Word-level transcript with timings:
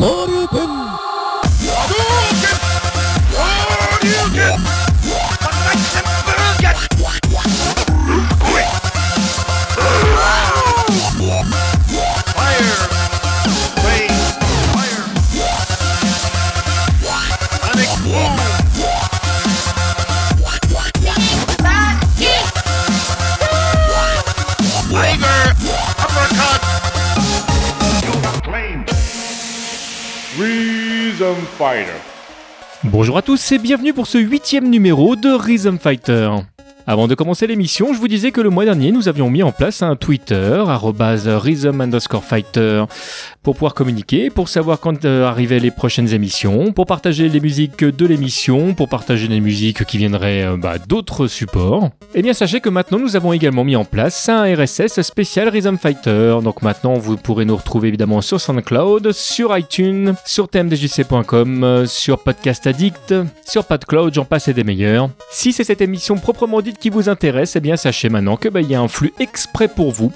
Sarıtın 0.00 0.93
Bonjour 32.84 33.16
à 33.16 33.22
tous 33.22 33.52
et 33.52 33.58
bienvenue 33.58 33.94
pour 33.94 34.06
ce 34.06 34.18
huitième 34.18 34.68
numéro 34.68 35.16
de 35.16 35.30
Rhythm 35.30 35.78
Fighter. 35.78 36.30
Avant 36.86 37.08
de 37.08 37.14
commencer 37.14 37.46
l'émission, 37.46 37.94
je 37.94 37.98
vous 37.98 38.08
disais 38.08 38.30
que 38.30 38.42
le 38.42 38.50
mois 38.50 38.66
dernier, 38.66 38.92
nous 38.92 39.08
avions 39.08 39.30
mis 39.30 39.42
en 39.42 39.52
place 39.52 39.80
un 39.80 39.96
Twitter, 39.96 40.62
rhythm 40.66 41.80
underscore 41.80 42.22
fighter, 42.22 42.84
pour 43.42 43.54
pouvoir 43.54 43.72
communiquer, 43.72 44.28
pour 44.28 44.50
savoir 44.50 44.80
quand 44.80 45.06
euh, 45.06 45.24
arrivaient 45.26 45.60
les 45.60 45.70
prochaines 45.70 46.12
émissions, 46.12 46.72
pour 46.72 46.84
partager 46.84 47.30
les 47.30 47.40
musiques 47.40 47.84
de 47.84 48.06
l'émission, 48.06 48.74
pour 48.74 48.90
partager 48.90 49.28
les 49.28 49.40
musiques 49.40 49.84
qui 49.84 49.96
viendraient 49.96 50.44
euh, 50.44 50.56
bah, 50.58 50.76
d'autres 50.76 51.26
supports. 51.26 51.88
Eh 52.14 52.20
bien, 52.20 52.34
sachez 52.34 52.60
que 52.60 52.68
maintenant, 52.68 52.98
nous 52.98 53.16
avons 53.16 53.32
également 53.32 53.64
mis 53.64 53.76
en 53.76 53.86
place 53.86 54.28
un 54.28 54.44
RSS 54.54 55.00
spécial 55.00 55.48
Rhythm 55.48 55.78
Fighter. 55.78 56.36
Donc 56.42 56.60
maintenant, 56.60 56.94
vous 56.94 57.16
pourrez 57.16 57.46
nous 57.46 57.56
retrouver 57.56 57.88
évidemment 57.88 58.20
sur 58.20 58.42
SoundCloud, 58.42 59.12
sur 59.12 59.56
iTunes, 59.56 60.16
sur 60.26 60.48
tmdjc.com, 60.48 61.84
sur 61.86 62.18
Podcast 62.18 62.66
Addict, 62.66 63.14
sur 63.46 63.64
PodCloud, 63.64 64.12
j'en 64.12 64.26
passe 64.26 64.48
et 64.48 64.52
des 64.52 64.64
meilleurs. 64.64 65.08
Si 65.30 65.54
c'est 65.54 65.64
cette 65.64 65.80
émission 65.80 66.16
proprement 66.16 66.60
dite 66.60 66.73
qui 66.78 66.90
vous 66.90 67.08
intéresse, 67.08 67.56
eh 67.56 67.60
bien 67.60 67.76
sachez 67.76 68.08
maintenant 68.08 68.36
que 68.36 68.48
bah, 68.48 68.60
y 68.60 68.74
a 68.74 68.80
un 68.80 68.88
flux 68.88 69.12
exprès 69.18 69.68
pour 69.68 69.92
vous 69.92 70.12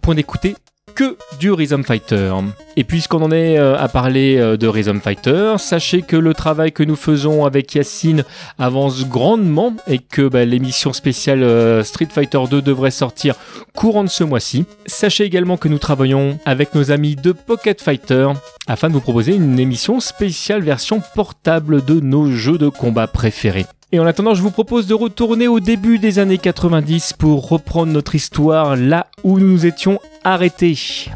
pour 0.00 0.14
n'écouter 0.14 0.54
que 0.98 1.16
du 1.38 1.52
Rhythm 1.52 1.84
Fighter. 1.84 2.32
Et 2.76 2.82
puisqu'on 2.82 3.22
en 3.22 3.30
est 3.30 3.56
euh, 3.56 3.78
à 3.78 3.86
parler 3.86 4.36
euh, 4.36 4.56
de 4.56 4.66
Rhythm 4.66 5.00
Fighter, 5.00 5.54
sachez 5.58 6.02
que 6.02 6.16
le 6.16 6.34
travail 6.34 6.72
que 6.72 6.82
nous 6.82 6.96
faisons 6.96 7.44
avec 7.44 7.72
Yacine 7.72 8.24
avance 8.58 9.06
grandement 9.06 9.76
et 9.86 10.00
que 10.00 10.26
bah, 10.26 10.44
l'émission 10.44 10.92
spéciale 10.92 11.44
euh, 11.44 11.84
Street 11.84 12.08
Fighter 12.10 12.40
2 12.50 12.62
devrait 12.62 12.90
sortir 12.90 13.36
courant 13.76 14.02
de 14.02 14.08
ce 14.08 14.24
mois-ci. 14.24 14.64
Sachez 14.86 15.22
également 15.22 15.56
que 15.56 15.68
nous 15.68 15.78
travaillons 15.78 16.36
avec 16.44 16.74
nos 16.74 16.90
amis 16.90 17.14
de 17.14 17.30
Pocket 17.30 17.80
Fighter 17.80 18.30
afin 18.66 18.88
de 18.88 18.94
vous 18.94 19.00
proposer 19.00 19.36
une 19.36 19.60
émission 19.60 20.00
spéciale 20.00 20.62
version 20.62 21.00
portable 21.14 21.84
de 21.84 22.00
nos 22.00 22.32
jeux 22.32 22.58
de 22.58 22.68
combat 22.68 23.06
préférés. 23.06 23.66
Et 23.90 23.98
en 23.98 24.06
attendant, 24.06 24.34
je 24.34 24.42
vous 24.42 24.50
propose 24.50 24.86
de 24.86 24.92
retourner 24.92 25.48
au 25.48 25.60
début 25.60 25.98
des 25.98 26.18
années 26.18 26.36
90 26.36 27.14
pour 27.14 27.48
reprendre 27.48 27.90
notre 27.90 28.14
histoire 28.14 28.76
là 28.76 29.06
où 29.24 29.38
nous 29.38 29.64
étions 29.64 29.98
arrêtés. 30.24 31.08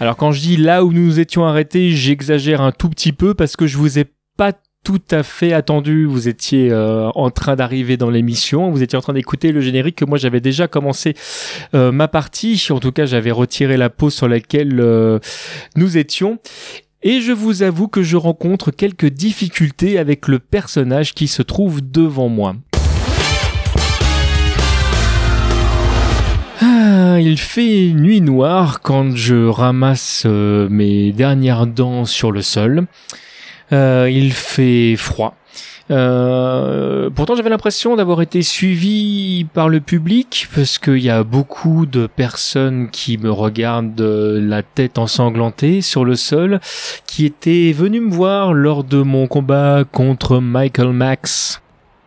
Alors 0.00 0.16
quand 0.16 0.32
je 0.32 0.40
dis 0.40 0.56
là 0.56 0.84
où 0.84 0.92
nous 0.92 1.20
étions 1.20 1.46
arrêtés, 1.46 1.90
j'exagère 1.92 2.60
un 2.60 2.72
tout 2.72 2.88
petit 2.88 3.12
peu 3.12 3.34
parce 3.34 3.54
que 3.54 3.68
je 3.68 3.78
vous 3.78 4.00
ai 4.00 4.06
pas 4.36 4.52
tout 4.84 5.02
à 5.10 5.22
fait 5.22 5.52
attendu. 5.52 6.04
Vous 6.04 6.28
étiez 6.28 6.70
euh, 6.70 7.08
en 7.14 7.30
train 7.30 7.56
d'arriver 7.56 7.96
dans 7.96 8.10
l'émission, 8.10 8.70
vous 8.70 8.82
étiez 8.82 8.96
en 8.96 9.00
train 9.00 9.14
d'écouter 9.14 9.50
le 9.50 9.60
générique 9.60 9.96
que 9.96 10.04
moi 10.04 10.18
j'avais 10.18 10.40
déjà 10.40 10.68
commencé 10.68 11.14
euh, 11.74 11.90
ma 11.90 12.06
partie. 12.06 12.68
En 12.70 12.78
tout 12.78 12.92
cas, 12.92 13.06
j'avais 13.06 13.30
retiré 13.30 13.76
la 13.76 13.90
pause 13.90 14.14
sur 14.14 14.28
laquelle 14.28 14.78
euh, 14.78 15.18
nous 15.74 15.96
étions. 15.96 16.38
Et 17.02 17.20
je 17.20 17.32
vous 17.32 17.62
avoue 17.62 17.88
que 17.88 18.02
je 18.02 18.16
rencontre 18.16 18.70
quelques 18.70 19.08
difficultés 19.08 19.98
avec 19.98 20.28
le 20.28 20.38
personnage 20.38 21.14
qui 21.14 21.28
se 21.28 21.42
trouve 21.42 21.80
devant 21.82 22.28
moi. 22.28 22.54
Ah, 26.60 27.18
il 27.20 27.38
fait 27.38 27.88
nuit 27.88 28.20
noire 28.20 28.80
quand 28.80 29.14
je 29.16 29.46
ramasse 29.46 30.24
mes 30.24 31.12
dernières 31.12 31.66
dents 31.66 32.04
sur 32.06 32.32
le 32.32 32.40
sol. 32.40 32.86
Euh, 33.72 34.08
il 34.10 34.32
fait 34.32 34.96
froid. 34.96 35.34
Euh, 35.90 37.10
pourtant, 37.14 37.34
j'avais 37.36 37.50
l'impression 37.50 37.96
d'avoir 37.96 38.22
été 38.22 38.42
suivi 38.42 39.46
par 39.52 39.68
le 39.68 39.80
public 39.80 40.48
parce 40.54 40.78
qu'il 40.78 40.98
y 40.98 41.10
a 41.10 41.22
beaucoup 41.22 41.84
de 41.84 42.06
personnes 42.06 42.88
qui 42.90 43.18
me 43.18 43.30
regardent 43.30 44.00
la 44.00 44.62
tête 44.62 44.98
ensanglantée 44.98 45.82
sur 45.82 46.04
le 46.04 46.14
sol, 46.14 46.60
qui 47.06 47.26
étaient 47.26 47.72
venues 47.72 48.00
me 48.00 48.10
voir 48.10 48.54
lors 48.54 48.84
de 48.84 49.02
mon 49.02 49.26
combat 49.26 49.84
contre 49.90 50.40
Michael 50.40 50.92
Max. 50.92 51.60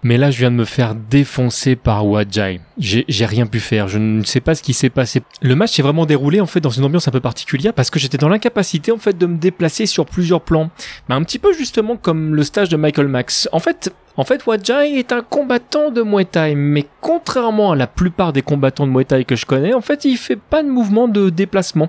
Mais 0.04 0.18
là, 0.18 0.32
je 0.32 0.38
viens 0.38 0.52
de 0.52 0.56
me 0.56 0.66
faire 0.66 0.96
défoncer 0.96 1.76
par 1.76 2.06
Wajai. 2.06 2.62
J'ai 2.78 3.26
rien 3.26 3.46
pu 3.48 3.60
faire. 3.60 3.88
Je 3.88 3.98
ne 3.98 4.24
sais 4.24 4.40
pas 4.40 4.56
ce 4.56 4.62
qui 4.62 4.74
s'est 4.74 4.90
passé. 4.90 5.22
Le 5.42 5.56
match 5.56 5.74
s'est 5.74 5.82
vraiment 5.82 6.06
déroulé 6.06 6.40
en 6.40 6.46
fait 6.46 6.60
dans 6.60 6.70
une 6.70 6.84
ambiance 6.84 7.08
un 7.08 7.12
peu 7.12 7.20
particulière 7.20 7.74
parce 7.74 7.90
que 7.90 8.00
j'étais 8.00 8.18
dans 8.18 8.30
l'incapacité 8.30 8.92
en 8.92 8.98
fait 8.98 9.18
de 9.18 9.26
me 9.26 9.38
déplacer 9.38 9.86
sur 9.86 10.06
plusieurs 10.06 10.42
plans. 10.42 10.70
Mais 11.10 11.16
un 11.16 11.24
petit 11.24 11.40
peu 11.40 11.54
justement 11.54 11.98
comme 11.98 12.36
le 12.36 12.44
stage 12.44 12.70
de 12.70 12.78
Michael 12.78 13.08
Max. 13.08 13.50
En 13.52 13.60
fait, 13.60 13.92
en 14.18 14.24
fait, 14.24 14.46
Wajai 14.46 14.98
est 14.98 15.12
un 15.12 15.22
combattant 15.22 15.92
de 15.92 16.02
Muay 16.02 16.26
Thai, 16.26 16.56
mais 16.56 16.86
contrairement 17.02 17.72
à 17.72 17.76
la 17.76 17.88
plupart 17.88 18.34
des 18.34 18.42
combattants 18.42 18.88
de 18.88 18.92
Muay 18.92 19.06
Thai 19.06 19.26
que 19.26 19.36
je 19.36 19.46
connais, 19.46 19.74
en 19.74 19.82
fait, 19.82 20.06
il 20.06 20.18
fait 20.18 20.36
pas 20.36 20.64
de 20.64 20.70
mouvement 20.70 21.08
de 21.08 21.30
déplacement, 21.30 21.88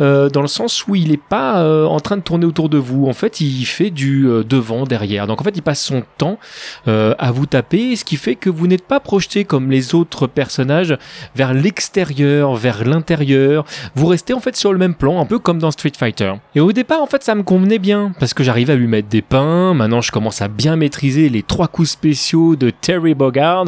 euh, 0.00 0.28
dans 0.28 0.42
le 0.42 0.48
sens 0.48 0.86
où 0.86 0.94
il 0.94 1.12
est 1.12 1.22
pas 1.22 1.62
euh, 1.62 1.86
en 1.86 1.98
train 2.00 2.18
de 2.18 2.22
tourner 2.22 2.44
autour 2.44 2.68
de 2.68 2.78
vous. 2.78 3.06
En 3.06 3.14
fait, 3.14 3.40
il 3.40 3.64
fait 3.64 3.90
du 3.90 4.28
euh, 4.28 4.44
devant, 4.44 4.84
derrière. 4.84 5.26
Donc 5.26 5.40
en 5.40 5.44
fait, 5.44 5.56
il 5.56 5.62
passe 5.62 5.82
son 5.82 6.02
temps 6.18 6.38
à 6.86 7.32
vous 7.32 7.46
taper, 7.46 7.96
ce 7.96 8.04
qui 8.04 8.16
fait 8.16 8.34
que 8.34 8.50
vous 8.50 8.66
n'êtes 8.66 8.86
pas 8.86 9.00
projeté 9.00 9.44
comme 9.44 9.70
les 9.70 9.94
autres 9.94 10.26
personnages 10.26 10.96
vers 11.34 11.54
l'extérieur, 11.54 12.54
vers 12.54 12.84
l'intérieur. 12.84 13.64
Vous 13.94 14.06
restez 14.06 14.34
en 14.34 14.40
fait 14.40 14.56
sur 14.56 14.72
le 14.72 14.78
même 14.78 14.94
plan, 14.94 15.20
un 15.20 15.26
peu 15.26 15.38
comme 15.38 15.58
dans 15.58 15.70
Street 15.70 15.92
Fighter. 15.96 16.34
Et 16.54 16.60
au 16.60 16.72
départ, 16.72 17.02
en 17.02 17.06
fait, 17.06 17.22
ça 17.22 17.34
me 17.34 17.42
convenait 17.42 17.78
bien 17.78 18.12
parce 18.18 18.34
que 18.34 18.42
j'arrivais 18.42 18.74
à 18.74 18.76
lui 18.76 18.86
mettre 18.86 19.08
des 19.08 19.22
pains. 19.22 19.74
Maintenant, 19.74 20.00
je 20.00 20.12
commence 20.12 20.42
à 20.42 20.48
bien 20.48 20.76
maîtriser 20.76 21.28
les 21.28 21.42
trois 21.42 21.61
coups 21.68 21.90
spéciaux 21.90 22.56
de 22.56 22.70
Terry 22.70 23.14
Bogard. 23.14 23.66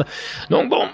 Donc 0.49 0.69
bon. 0.69 0.87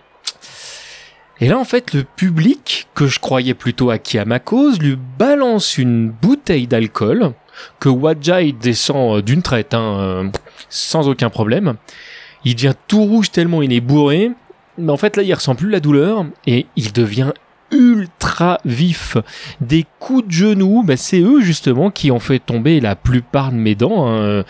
Et 1.41 1.47
là, 1.47 1.57
en 1.57 1.63
fait, 1.63 1.93
le 1.93 2.03
public, 2.03 2.87
que 2.93 3.07
je 3.07 3.19
croyais 3.19 3.55
plutôt 3.55 3.89
acquis 3.89 4.19
à 4.19 4.25
ma 4.25 4.37
cause, 4.37 4.79
lui 4.79 4.95
balance 5.17 5.79
une 5.79 6.09
bouteille 6.09 6.67
d'alcool 6.67 7.33
que 7.79 7.89
Wajai 7.89 8.51
descend 8.51 9.17
euh, 9.17 9.21
d'une 9.21 9.41
traite, 9.41 9.73
hein, 9.73 9.97
euh, 9.99 10.29
sans 10.69 11.09
aucun 11.09 11.31
problème. 11.31 11.75
Il 12.45 12.55
devient 12.55 12.75
tout 12.87 13.03
rouge 13.03 13.31
tellement 13.31 13.63
il 13.63 13.73
est 13.73 13.81
bourré. 13.81 14.31
Mais 14.77 14.91
en 14.91 14.97
fait, 14.97 15.17
là, 15.17 15.23
il 15.23 15.33
ressent 15.33 15.55
plus 15.55 15.69
la 15.69 15.79
douleur 15.79 16.25
et 16.45 16.67
il 16.75 16.93
devient 16.93 17.33
ultra 17.71 18.59
vif. 18.63 19.17
Des 19.61 19.85
coups 19.99 20.27
de 20.27 20.31
genoux, 20.31 20.83
bah, 20.83 20.97
c'est 20.97 21.21
eux 21.21 21.41
justement 21.41 21.89
qui 21.89 22.11
ont 22.11 22.19
fait 22.19 22.39
tomber 22.39 22.79
la 22.79 22.95
plupart 22.95 23.51
de 23.51 23.57
mes 23.57 23.75
dents. 23.75 24.07
Hein. 24.07 24.43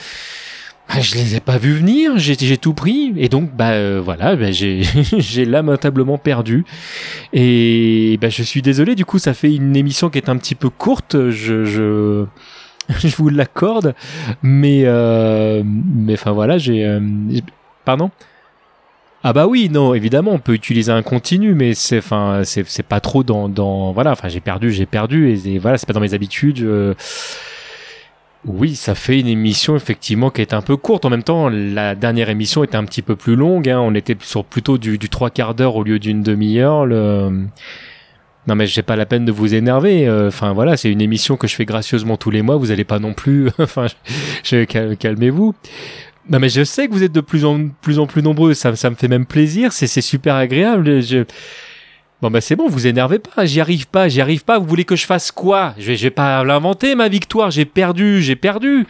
Ah, 0.88 1.00
je 1.00 1.16
les 1.16 1.36
ai 1.36 1.40
pas 1.40 1.58
vus 1.58 1.74
venir, 1.74 2.18
j'ai, 2.18 2.58
tout 2.58 2.74
pris 2.74 3.14
et 3.16 3.30
donc 3.30 3.56
bah 3.56 3.70
euh, 3.72 4.02
voilà, 4.04 4.36
bah, 4.36 4.52
j'ai 4.52 5.46
lamentablement 5.46 6.18
perdu 6.18 6.66
et 7.32 8.18
bah 8.20 8.28
je 8.28 8.44
suis 8.44 8.62
désolé 8.62 8.96
du 8.96 9.06
coup 9.06 9.18
ça 9.18 9.34
fait 9.34 9.56
une 9.56 9.78
émission 9.78 10.10
qui 10.10 10.18
est 10.18 10.28
un 10.28 10.36
petit 10.36 10.56
peu 10.56 10.70
courte, 10.70 11.16
je 11.30 12.26
vous 13.16 13.30
l'accorde, 13.30 13.96
mais 14.44 14.82
euh, 14.86 15.64
mais 15.66 16.14
enfin 16.14 16.32
voilà, 16.32 16.58
j'ai 16.58 16.86
euh, 16.86 17.00
pardon? 17.86 18.12
Ah 19.24 19.34
bah 19.34 19.46
oui, 19.46 19.70
non, 19.70 19.94
évidemment, 19.94 20.32
on 20.32 20.40
peut 20.40 20.56
utiliser 20.56 20.92
un 20.92 21.04
continu, 21.04 21.54
mais 21.54 21.76
c'est, 21.76 22.00
enfin, 22.00 22.42
c'est, 22.44 22.82
pas 22.82 23.00
trop 23.00 23.24
dans, 23.24 23.92
voilà, 23.92 24.12
enfin, 24.14 24.30
j'ai 24.30 24.40
perdu, 24.40 24.72
j'ai 24.72 24.88
perdu, 24.88 25.30
et, 25.30 25.48
et 25.48 25.60
voilà, 25.60 25.78
c'est 25.78 25.86
pas 25.86 25.94
dans 25.94 26.00
mes 26.00 26.16
habitudes. 26.16 26.68
Oui, 28.46 28.76
ça 28.76 28.96
fait 28.96 29.20
une 29.20 29.28
émission 29.28 29.76
effectivement 29.76 30.32
qui 30.32 30.42
est 30.42 30.54
un 30.54 30.62
peu 30.62 30.76
courte. 30.76 31.06
En 31.06 31.10
même 31.10 31.24
temps, 31.24 31.50
la 31.50 31.94
dernière 31.94 32.30
émission 32.30 32.64
était 32.64 32.76
un 32.76 32.86
petit 32.86 33.04
peu 33.04 33.16
plus 33.16 33.36
longue. 33.36 33.70
Hein. 33.70 33.80
On 33.80 33.94
était 33.94 34.18
sur 34.20 34.46
plutôt 34.46 34.78
du, 34.80 34.98
trois 34.98 35.30
quarts 35.30 35.54
d'heure 35.54 35.76
au 35.76 35.84
lieu 35.84 36.00
d'une 36.00 36.24
demi-heure. 36.24 36.88
Non 38.48 38.56
mais 38.56 38.66
j'ai 38.66 38.82
pas 38.82 38.96
la 38.96 39.06
peine 39.06 39.24
de 39.24 39.32
vous 39.32 39.54
énerver. 39.54 40.08
Euh, 40.08 40.30
Enfin 40.30 40.54
voilà, 40.54 40.76
c'est 40.76 40.92
une 40.92 41.02
émission 41.02 41.38
que 41.38 41.48
je 41.48 41.56
fais 41.56 41.66
gracieusement 41.66 42.18
tous 42.18 42.32
les 42.32 42.42
mois. 42.42 42.56
Vous 42.58 42.72
allez 42.72 42.84
pas 42.84 42.98
non 42.98 43.14
plus. 43.14 43.50
enfin, 43.60 43.86
calmez-vous. 44.44 45.54
Non 46.28 46.40
mais 46.40 46.50
je 46.50 46.64
sais 46.64 46.88
que 46.88 46.94
vous 46.94 47.04
êtes 47.04 47.12
de 47.12 47.22
plus 47.22 47.46
en 47.46 47.68
plus 47.82 48.00
en 48.00 48.08
plus 48.08 48.24
nombreux. 48.24 48.56
Ça, 48.56 48.72
me 48.72 48.96
fait 48.96 49.08
même 49.08 49.28
plaisir. 49.28 49.72
C'est 49.72 49.88
super 50.02 50.34
agréable. 50.34 51.02
Bon 52.22 52.30
bah 52.30 52.40
c'est 52.40 52.56
bon, 52.56 52.68
vous 52.68 52.86
énervez 52.86 53.18
pas, 53.18 53.46
j'y 53.46 53.60
arrive 53.60 53.88
pas, 53.88 54.08
j'y 54.08 54.22
arrive 54.22 54.44
pas, 54.44 54.60
vous 54.60 54.68
voulez 54.68 54.86
que 54.86 54.96
je 54.96 55.08
fasse 55.08 55.32
quoi? 55.32 55.74
Je 55.80 55.92
vais, 55.94 56.10
pas 56.12 56.44
l'inventer 56.44 56.94
ma 56.94 57.10
victoire, 57.10 57.50
j'ai 57.50 57.66
perdu, 57.66 58.22
j'ai 58.22 58.36
perdu. 58.36 58.86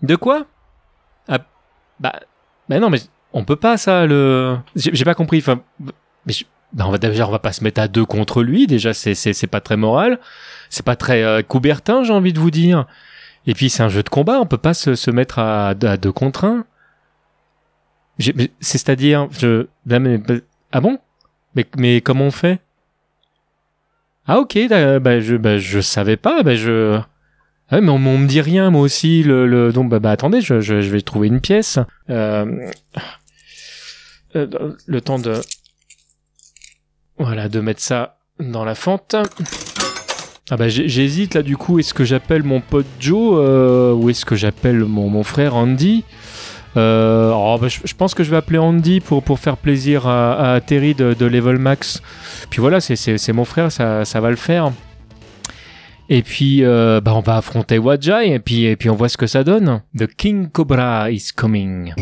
De 0.00 0.16
quoi? 0.16 0.46
Ah 1.28 1.40
bah 2.00 2.20
bah 2.68 2.80
non 2.80 2.88
mais 2.88 2.98
On 3.34 3.44
peut 3.44 3.56
pas 3.56 3.76
ça 3.76 4.06
le. 4.06 4.56
J'ai 4.74 5.04
pas 5.04 5.14
compris. 5.14 5.38
Enfin, 5.38 5.60
ben 6.72 6.86
on 6.86 6.90
va 6.90 6.98
déjà 6.98 7.28
on 7.28 7.30
va 7.30 7.38
pas 7.38 7.52
se 7.52 7.62
mettre 7.62 7.80
à 7.80 7.88
deux 7.88 8.06
contre 8.06 8.42
lui. 8.42 8.66
Déjà 8.66 8.94
c'est 8.94 9.14
c'est 9.14 9.46
pas 9.46 9.60
très 9.60 9.76
moral. 9.76 10.18
C'est 10.70 10.84
pas 10.86 10.96
très 10.96 11.22
euh, 11.22 11.42
Coubertin 11.42 12.04
j'ai 12.04 12.12
envie 12.12 12.32
de 12.32 12.40
vous 12.40 12.50
dire. 12.50 12.86
Et 13.46 13.52
puis 13.52 13.68
c'est 13.68 13.82
un 13.82 13.90
jeu 13.90 14.02
de 14.02 14.08
combat. 14.08 14.40
On 14.40 14.46
peut 14.46 14.56
pas 14.56 14.74
se, 14.74 14.94
se 14.94 15.10
mettre 15.10 15.38
à, 15.38 15.68
à 15.68 15.96
deux 15.98 16.12
contre 16.12 16.46
un. 16.46 16.64
C'est-à-dire 18.60 19.28
je 19.32 19.66
ah 20.72 20.80
bon? 20.80 20.98
Mais 21.54 21.66
mais 21.76 22.00
comment 22.00 22.26
on 22.26 22.30
fait? 22.30 22.60
Ah 24.26 24.38
ok 24.38 24.58
bah 24.68 25.20
je 25.20 25.36
bah 25.36 25.58
je 25.58 25.80
savais 25.80 26.16
pas 26.16 26.42
bah 26.42 26.54
je 26.54 27.00
ah 27.68 27.80
mais 27.80 27.90
on, 27.90 27.98
me 27.98 28.26
dit 28.26 28.40
rien 28.40 28.70
moi 28.70 28.82
aussi 28.82 29.22
le, 29.22 29.46
le... 29.46 29.72
donc 29.72 29.88
bah, 29.88 29.98
bah 29.98 30.10
attendez 30.10 30.42
je, 30.42 30.60
je, 30.60 30.80
je 30.82 30.90
vais 30.90 31.00
trouver 31.00 31.28
une 31.28 31.40
pièce. 31.40 31.78
Euh... 32.10 32.68
Euh, 34.34 34.74
le 34.86 35.00
temps 35.02 35.18
de 35.18 35.40
voilà 37.18 37.48
de 37.48 37.60
mettre 37.60 37.80
ça 37.80 38.18
dans 38.40 38.64
la 38.64 38.74
fente. 38.74 39.14
Ah 40.50 40.56
bah 40.56 40.68
j'hésite 40.68 41.34
là 41.34 41.42
du 41.42 41.56
coup 41.56 41.78
est-ce 41.78 41.94
que 41.94 42.04
j'appelle 42.04 42.42
mon 42.42 42.60
pote 42.60 42.86
Joe 43.00 43.38
euh, 43.38 43.92
ou 43.92 44.10
est-ce 44.10 44.24
que 44.24 44.36
j'appelle 44.36 44.84
mon, 44.84 45.08
mon 45.08 45.22
frère 45.22 45.54
Andy? 45.54 46.04
Euh, 46.76 47.32
oh, 47.34 47.58
bah, 47.60 47.68
je, 47.68 47.94
pense 47.94 48.14
que 48.14 48.24
je 48.24 48.30
vais 48.30 48.36
appeler 48.36 48.58
Andy 48.58 49.00
pour, 49.00 49.22
pour 49.22 49.38
faire 49.38 49.56
plaisir 49.56 50.06
à, 50.06 50.60
Terry 50.64 50.94
de, 50.94 51.14
de, 51.14 51.26
Level 51.26 51.58
Max. 51.58 52.02
Puis 52.50 52.60
voilà, 52.60 52.80
c'est 52.80 53.32
mon 53.32 53.44
frère, 53.44 53.70
ça, 53.70 54.04
ça 54.04 54.20
va 54.20 54.30
le 54.30 54.36
faire. 54.36 54.72
Et 56.08 56.22
puis, 56.22 56.64
euh, 56.64 57.00
bah, 57.00 57.14
on 57.14 57.20
va 57.20 57.36
affronter 57.36 57.78
Wajai 57.78 58.32
et 58.32 58.38
puis, 58.38 58.64
et 58.64 58.76
puis 58.76 58.90
on 58.90 58.94
voit 58.94 59.08
ce 59.08 59.16
que 59.16 59.26
ça 59.26 59.44
donne. 59.44 59.82
The 59.96 60.06
King 60.06 60.48
Cobra 60.48 61.10
is 61.10 61.30
coming. 61.34 61.94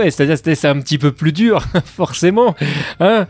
Ouais, 0.00 0.10
c'est-à-dire 0.10 0.36
c'est 0.38 0.68
un 0.68 0.80
petit 0.80 0.98
peu 0.98 1.12
plus 1.12 1.32
dur, 1.32 1.62
forcément. 1.84 2.54
Hein 3.00 3.26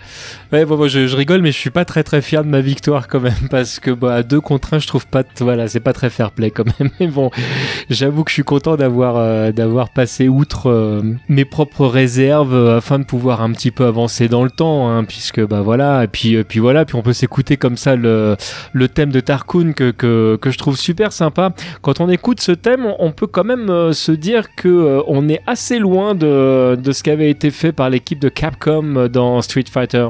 ouais, 0.53 0.65
bon, 0.65 0.89
je, 0.89 1.07
je, 1.07 1.17
rigole, 1.17 1.43
mais 1.43 1.53
je 1.53 1.59
suis 1.59 1.71
pas 1.71 1.85
très 1.85 2.03
très 2.03 2.23
fier 2.23 2.45
de 2.45 2.49
ma 2.49 2.61
victoire 2.61 3.09
quand 3.09 3.21
même, 3.21 3.35
parce 3.51 3.81
que 3.81 3.91
bah, 3.91 4.23
deux 4.23 4.41
contre 4.41 4.75
un, 4.75 4.79
je 4.79 4.87
trouve 4.87 5.07
pas, 5.07 5.23
voilà, 5.41 5.69
c'est 5.69 5.81
pas 5.81 5.93
très 5.93 6.11
fair 6.11 6.31
play 6.31 6.51
quand 6.51 6.65
même. 6.79 6.91
Mais 7.01 7.07
bon, 7.07 7.31
j'avoue 7.89 8.25
que 8.25 8.31
je 8.31 8.35
suis 8.35 8.43
content 8.43 8.77
d'avoir 8.77 9.17
euh, 9.17 9.53
d'avoir 9.53 9.91
passé 9.91 10.29
outre 10.29 10.71
euh, 10.71 11.03
mes 11.29 11.45
propres 11.45 11.87
réserves 11.87 12.55
euh, 12.55 12.79
afin 12.79 12.99
de 12.99 13.05
pouvoir 13.05 13.43
un 13.43 13.53
petit 13.53 13.71
peu 13.71 13.87
avancer 13.87 14.29
dans 14.29 14.45
le 14.45 14.51
temps, 14.51 14.91
hein, 14.91 15.05
puisque 15.05 15.45
bah 15.45 15.61
voilà, 15.63 16.05
et 16.05 16.09
puis 16.09 16.43
puis 16.45 16.61
voilà, 16.61 16.85
puis 16.85 16.97
on 16.97 17.03
peut 17.03 17.13
s'écouter 17.13 17.57
comme 17.57 17.77
ça 17.77 17.97
le 17.97 18.37
thème 18.93 19.11
de 19.11 19.21
Tarkoon 19.21 19.73
que, 19.73 19.91
que 19.91 20.39
que 20.41 20.51
je 20.51 20.59
trouve 20.59 20.77
super 20.77 21.13
sympa. 21.13 21.53
Quand 21.83 22.01
on 22.01 22.09
écoute 22.09 22.41
ce 22.41 22.53
thème, 22.53 22.87
on 22.99 23.13
peut 23.13 23.27
quand 23.27 23.45
même 23.45 23.93
se 23.93 24.13
dire 24.13 24.55
que 24.55 25.03
on 25.07 25.29
est 25.29 25.41
assez 25.47 25.79
loin 25.79 26.15
de, 26.15 26.27
de 26.77 26.93
ce 26.93 27.03
qui 27.03 27.11
avait 27.11 27.31
été 27.31 27.51
fait 27.51 27.73
par 27.73 27.91
l'équipe 27.91 28.19
de 28.19 28.29
Capcom 28.29 29.09
dans 29.09 29.43
Street 29.43 29.65
Fighter. 29.71 30.09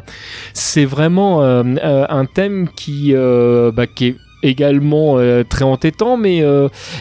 C'est 0.54 0.84
vraiment 0.84 1.42
euh, 1.42 1.62
euh, 1.82 2.06
un 2.08 2.26
thème 2.26 2.68
qui, 2.74 3.12
euh, 3.14 3.72
bah, 3.72 3.86
qui 3.86 4.06
est 4.06 4.16
également 4.42 5.18
très 5.50 5.66
entêtant 5.66 6.16
mais 6.16 6.42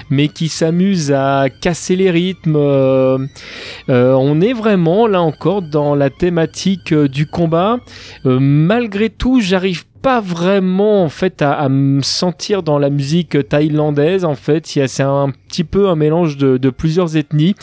mais 0.10 0.28
qui 0.28 0.50
s'amuse 0.50 1.14
à 1.14 1.46
casser 1.50 1.96
les 1.96 2.12
rythmes 2.12 2.58
on 2.58 4.42
est 4.42 4.52
vraiment 4.52 5.08
là 5.08 5.22
encore 5.22 5.62
dans 5.62 5.96
la 5.96 6.10
thématique 6.10 6.94
du 6.94 7.28
combat 7.28 7.78
malgré 8.26 9.10
tout 9.10 9.40
j'arrive 9.40 9.86
pas 10.02 10.22
vraiment 10.22 11.04
en 11.04 11.10
fait 11.10 11.42
à, 11.42 11.68
me 11.70 12.02
sentir 12.02 12.64
dans 12.64 12.80
la 12.80 12.90
musique 12.90 13.48
thaïlandaise 13.48 14.26
en 14.26 14.36
fait. 14.36 14.66
C'est 14.66 15.02
un 15.02 15.32
petit 15.48 15.64
peu 15.64 15.90
un 15.90 15.96
mélange 15.96 16.38
de, 16.38 16.70
plusieurs 16.70 17.18
ethnies 17.18 17.56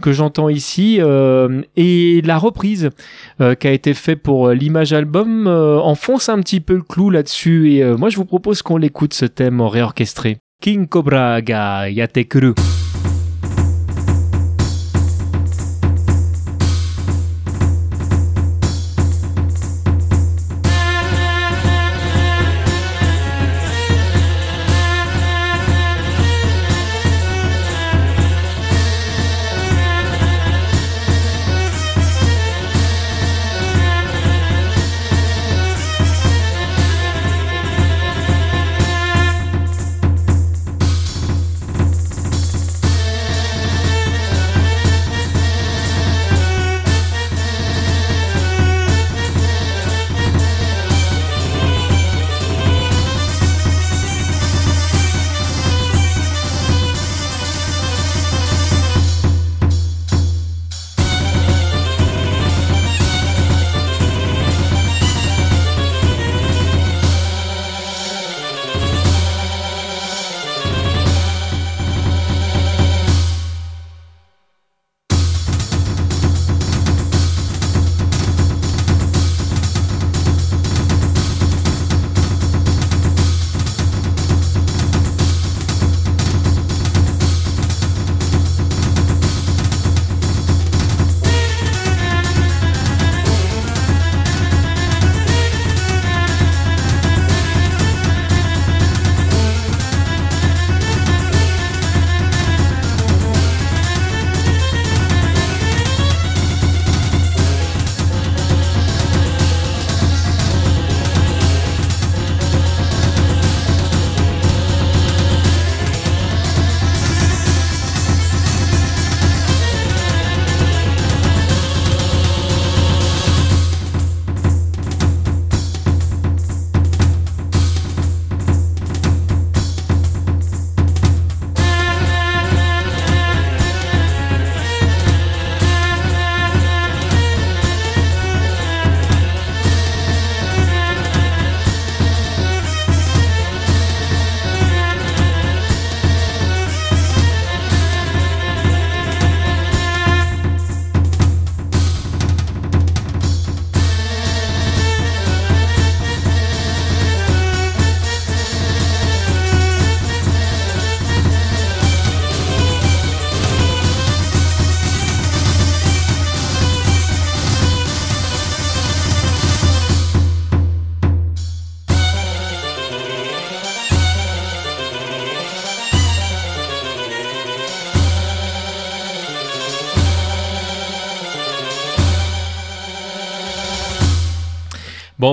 que 0.00 0.12
j'entends 0.12 0.48
ici 0.48 0.98
euh, 1.00 1.62
et 1.76 2.22
la 2.24 2.38
reprise 2.38 2.90
euh, 3.40 3.54
qui 3.54 3.68
a 3.68 3.72
été 3.72 3.94
faite 3.94 4.22
pour 4.22 4.48
euh, 4.48 4.54
l'image 4.54 4.92
album 4.92 5.46
enfonce 5.46 6.28
un 6.28 6.40
petit 6.40 6.60
peu 6.60 6.74
le 6.74 6.82
clou 6.82 7.10
là-dessus 7.10 7.72
et 7.72 7.84
moi 7.96 8.08
je 8.08 8.16
vous 8.16 8.24
propose 8.24 8.62
qu'on 8.62 8.76
l'écoute 8.76 9.14
ce 9.14 9.26
thème 9.26 9.60
réorchestré. 9.60 10.38
King 10.60 10.86
Cobra 10.88 11.42
ga 11.42 11.88
Yatekuru 11.90 12.54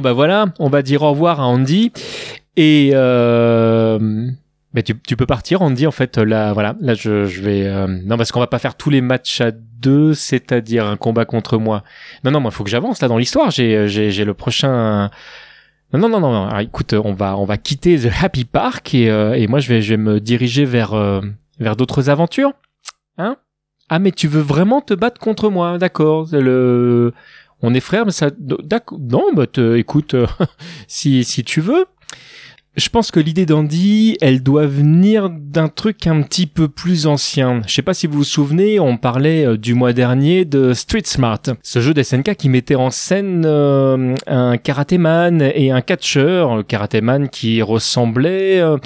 Bah 0.01 0.13
voilà, 0.13 0.47
on 0.59 0.69
va 0.69 0.81
dire 0.81 1.03
au 1.03 1.11
revoir 1.11 1.39
à 1.39 1.45
Andy. 1.45 1.91
Et 2.57 2.91
euh, 2.93 4.27
bah, 4.73 4.81
tu, 4.81 4.93
tu 4.99 5.15
peux 5.15 5.25
partir, 5.25 5.61
Andy. 5.61 5.87
En 5.87 5.91
fait, 5.91 6.17
là, 6.17 6.53
voilà, 6.53 6.75
là, 6.79 6.93
je, 6.93 7.25
je 7.25 7.41
vais. 7.41 7.65
euh, 7.65 7.87
non, 7.87 8.17
parce 8.17 8.31
qu'on 8.31 8.39
va 8.39 8.47
pas 8.47 8.59
faire 8.59 8.75
tous 8.75 8.89
les 8.89 9.01
matchs 9.01 9.41
à 9.41 9.51
deux, 9.51 10.13
c'est-à-dire 10.13 10.85
un 10.85 10.97
combat 10.97 11.25
contre 11.25 11.57
moi. 11.57 11.83
Non, 12.23 12.31
non, 12.31 12.39
moi, 12.39 12.51
faut 12.51 12.63
que 12.63 12.69
j'avance 12.69 13.01
là 13.01 13.07
dans 13.07 13.17
l'histoire. 13.17 13.51
J'ai, 13.51 13.87
j'ai, 13.87 14.25
le 14.25 14.33
prochain. 14.33 15.09
Non, 15.93 15.99
non, 15.99 16.09
non, 16.09 16.19
non. 16.19 16.47
Alors, 16.47 16.59
écoute, 16.59 16.93
on 16.93 17.13
va, 17.13 17.37
on 17.37 17.45
va 17.45 17.57
quitter 17.57 17.99
The 17.99 18.23
Happy 18.23 18.45
Park 18.45 18.93
et, 18.93 19.09
euh, 19.09 19.33
et 19.33 19.47
moi, 19.47 19.59
je 19.59 19.69
vais, 19.69 19.81
je 19.81 19.91
vais 19.91 19.97
me 19.97 20.19
diriger 20.19 20.65
vers, 20.65 20.93
euh, 20.93 21.21
vers 21.59 21.75
d'autres 21.75 22.09
aventures. 22.09 22.53
Hein? 23.17 23.35
Ah, 23.89 23.99
mais 23.99 24.11
tu 24.13 24.29
veux 24.29 24.41
vraiment 24.41 24.79
te 24.79 24.93
battre 24.93 25.19
contre 25.19 25.49
moi 25.49 25.77
D'accord. 25.77 26.27
Le, 26.31 27.13
on 27.61 27.73
est 27.73 27.79
frères, 27.79 28.05
mais 28.05 28.11
ça, 28.11 28.29
d'accord. 28.37 28.99
Non, 28.99 29.33
bah, 29.33 29.47
te- 29.47 29.75
écoute, 29.75 30.13
euh, 30.13 30.27
si, 30.87 31.23
si 31.23 31.43
tu 31.43 31.61
veux. 31.61 31.85
Je 32.77 32.87
pense 32.87 33.11
que 33.11 33.19
l'idée 33.19 33.45
d'Andy, 33.45 34.15
elle 34.21 34.41
doit 34.41 34.65
venir 34.65 35.29
d'un 35.29 35.67
truc 35.67 36.07
un 36.07 36.21
petit 36.21 36.47
peu 36.47 36.69
plus 36.69 37.05
ancien. 37.05 37.61
Je 37.67 37.73
sais 37.73 37.81
pas 37.81 37.93
si 37.93 38.07
vous 38.07 38.19
vous 38.19 38.23
souvenez, 38.23 38.79
on 38.79 38.95
parlait 38.95 39.45
euh, 39.45 39.57
du 39.57 39.73
mois 39.73 39.91
dernier 39.91 40.45
de 40.45 40.73
Street 40.73 41.01
Smart, 41.03 41.41
ce 41.63 41.81
jeu 41.81 41.93
d'SNK 41.93 42.35
qui 42.37 42.47
mettait 42.47 42.75
en 42.75 42.89
scène 42.89 43.43
euh, 43.45 44.15
un 44.25 44.55
karatéman 44.55 45.41
et 45.53 45.71
un 45.71 45.81
catcheur, 45.81 46.55
le 46.55 46.63
karatéman 46.63 47.27
qui 47.27 47.61
ressemblait 47.61 48.61
euh, 48.61 48.77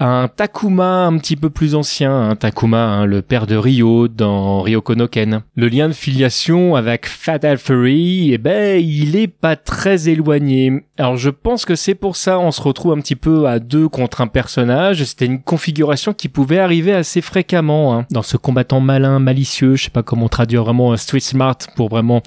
à 0.00 0.06
un 0.06 0.26
Takuma 0.26 1.06
un 1.06 1.16
petit 1.18 1.36
peu 1.36 1.48
plus 1.48 1.76
ancien, 1.76 2.30
un 2.30 2.34
Takuma, 2.34 2.86
hein, 2.88 3.06
le 3.06 3.22
père 3.22 3.46
de 3.46 3.54
Ryo 3.54 4.08
dans 4.08 4.62
Ryoko 4.62 4.96
no 4.96 5.06
Ken. 5.06 5.42
Le 5.54 5.68
lien 5.68 5.86
de 5.86 5.94
filiation 5.94 6.74
avec 6.74 7.06
Fatal 7.06 7.58
Fury, 7.58 8.32
eh 8.32 8.38
ben, 8.38 8.84
il 8.84 9.14
est 9.14 9.28
pas 9.28 9.54
très 9.54 10.08
éloigné. 10.08 10.84
Alors 10.96 11.16
je 11.16 11.30
pense 11.30 11.64
que 11.64 11.76
c'est 11.76 11.94
pour 11.94 12.16
ça 12.16 12.40
on 12.40 12.50
se 12.50 12.60
retrouve 12.60 12.90
un 12.94 13.00
petit 13.00 13.14
peu 13.14 13.27
à 13.46 13.58
deux 13.58 13.88
contre 13.88 14.20
un 14.20 14.26
personnage. 14.26 15.04
C'était 15.04 15.26
une 15.26 15.42
configuration 15.42 16.12
qui 16.12 16.28
pouvait 16.28 16.58
arriver 16.58 16.92
assez 16.92 17.20
fréquemment 17.20 17.94
hein. 17.94 18.06
dans 18.10 18.22
ce 18.22 18.36
combattant 18.36 18.80
malin, 18.80 19.18
malicieux. 19.18 19.76
Je 19.76 19.84
sais 19.84 19.90
pas 19.90 20.02
comment 20.02 20.28
traduire 20.28 20.64
vraiment 20.64 20.96
street 20.96 21.20
smart 21.20 21.58
pour 21.76 21.88
vraiment 21.88 22.22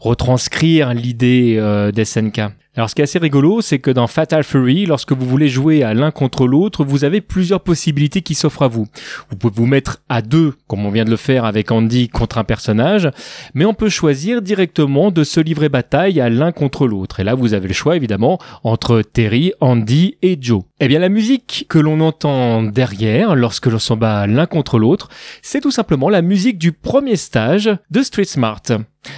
retranscrire 0.00 0.94
l'idée 0.94 1.56
euh, 1.58 1.92
d'SNK. 1.92 2.40
Alors 2.76 2.90
ce 2.90 2.94
qui 2.94 3.00
est 3.00 3.04
assez 3.04 3.18
rigolo, 3.18 3.62
c'est 3.62 3.78
que 3.78 3.90
dans 3.90 4.06
Fatal 4.06 4.44
Fury, 4.44 4.84
lorsque 4.84 5.12
vous 5.12 5.24
voulez 5.24 5.48
jouer 5.48 5.82
à 5.82 5.94
l'un 5.94 6.10
contre 6.10 6.46
l'autre, 6.46 6.84
vous 6.84 7.04
avez 7.04 7.22
plusieurs 7.22 7.62
possibilités 7.62 8.20
qui 8.20 8.34
s'offrent 8.34 8.62
à 8.62 8.68
vous. 8.68 8.86
Vous 9.30 9.36
pouvez 9.36 9.54
vous 9.56 9.64
mettre 9.64 10.02
à 10.10 10.20
deux, 10.20 10.52
comme 10.66 10.84
on 10.84 10.90
vient 10.90 11.06
de 11.06 11.10
le 11.10 11.16
faire 11.16 11.46
avec 11.46 11.70
Andy 11.70 12.10
contre 12.10 12.36
un 12.36 12.44
personnage, 12.44 13.08
mais 13.54 13.64
on 13.64 13.72
peut 13.72 13.88
choisir 13.88 14.42
directement 14.42 15.10
de 15.10 15.24
se 15.24 15.40
livrer 15.40 15.70
bataille 15.70 16.20
à 16.20 16.28
l'un 16.28 16.52
contre 16.52 16.86
l'autre. 16.86 17.18
Et 17.18 17.24
là, 17.24 17.34
vous 17.34 17.54
avez 17.54 17.68
le 17.68 17.74
choix 17.74 17.96
évidemment 17.96 18.38
entre 18.62 19.00
Terry, 19.00 19.54
Andy 19.60 20.18
et 20.20 20.36
Joe. 20.38 20.62
Eh 20.78 20.88
bien, 20.88 20.98
la 20.98 21.08
musique 21.08 21.64
que 21.70 21.78
l'on 21.78 22.00
entend 22.00 22.62
derrière 22.62 23.34
lorsque 23.34 23.64
l'on 23.64 23.78
s'en 23.78 23.96
bat 23.96 24.26
l'un 24.26 24.44
contre 24.44 24.78
l'autre, 24.78 25.08
c'est 25.40 25.62
tout 25.62 25.70
simplement 25.70 26.10
la 26.10 26.20
musique 26.20 26.58
du 26.58 26.72
premier 26.72 27.16
stage 27.16 27.70
de 27.90 28.02
Street 28.02 28.24
Smart. 28.24 28.60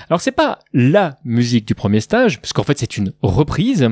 Alors 0.09 0.21
c'est 0.21 0.31
pas 0.31 0.61
la 0.73 1.19
musique 1.25 1.67
du 1.67 1.75
premier 1.75 1.99
stage, 1.99 2.41
puisqu'en 2.41 2.63
fait 2.63 2.79
c'est 2.79 2.97
une 2.97 3.13
reprise. 3.23 3.89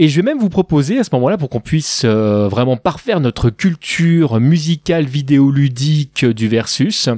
Et 0.00 0.08
je 0.08 0.16
vais 0.16 0.22
même 0.22 0.40
vous 0.40 0.48
proposer 0.48 0.98
à 0.98 1.04
ce 1.04 1.10
moment-là, 1.12 1.38
pour 1.38 1.48
qu'on 1.48 1.60
puisse 1.60 2.02
euh, 2.04 2.48
vraiment 2.48 2.76
parfaire 2.76 3.20
notre 3.20 3.50
culture 3.50 4.40
musicale 4.40 5.04
vidéoludique 5.04 6.24
du 6.24 6.48
versus, 6.48 7.08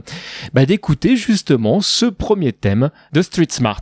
bah, 0.53 0.67
d'écouter 0.67 1.17
justement 1.17 1.81
ce 1.81 2.05
premier 2.05 2.53
thème 2.53 2.91
de 3.13 3.23
Street 3.23 3.47
Smart. 3.49 3.81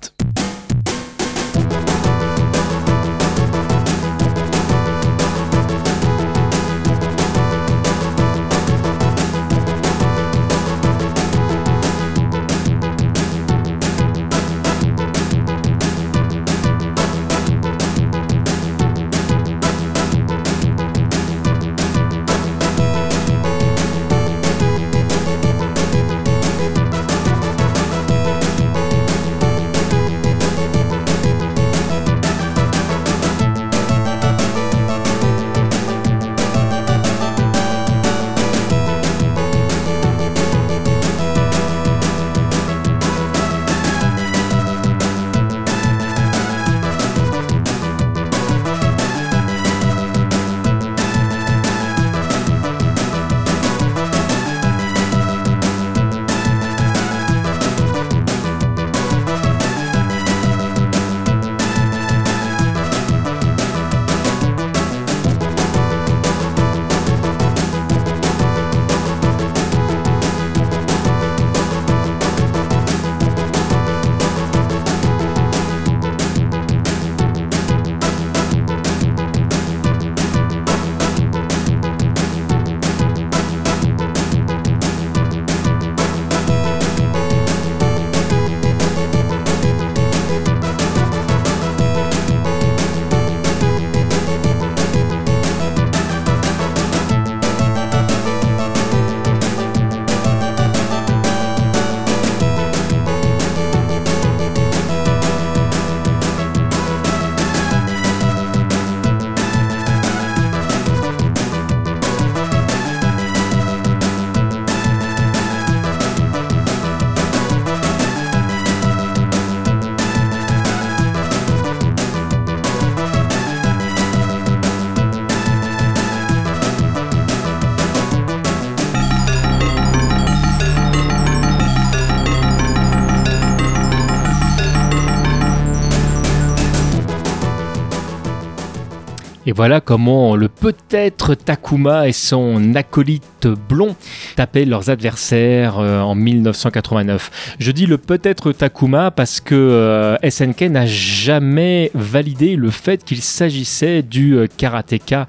Et 139.50 139.52
voilà 139.52 139.80
comment 139.80 140.36
le 140.36 140.46
peut-être 140.48 141.34
Takuma 141.34 142.06
et 142.06 142.12
son 142.12 142.76
acolyte 142.76 143.48
blond 143.48 143.96
tapaient 144.36 144.64
leurs 144.64 144.90
adversaires 144.90 145.80
euh, 145.80 145.98
en 145.98 146.14
1989. 146.14 147.56
Je 147.58 147.72
dis 147.72 147.86
le 147.86 147.98
peut-être 147.98 148.52
Takuma 148.52 149.10
parce 149.10 149.40
que 149.40 149.56
euh, 149.56 150.16
SNK 150.22 150.60
n'a 150.70 150.86
jamais 150.86 151.90
validé 151.94 152.54
le 152.54 152.70
fait 152.70 153.02
qu'il 153.02 153.22
s'agissait 153.22 154.02
du 154.02 154.36
euh, 154.36 154.46
karatéka 154.46 155.26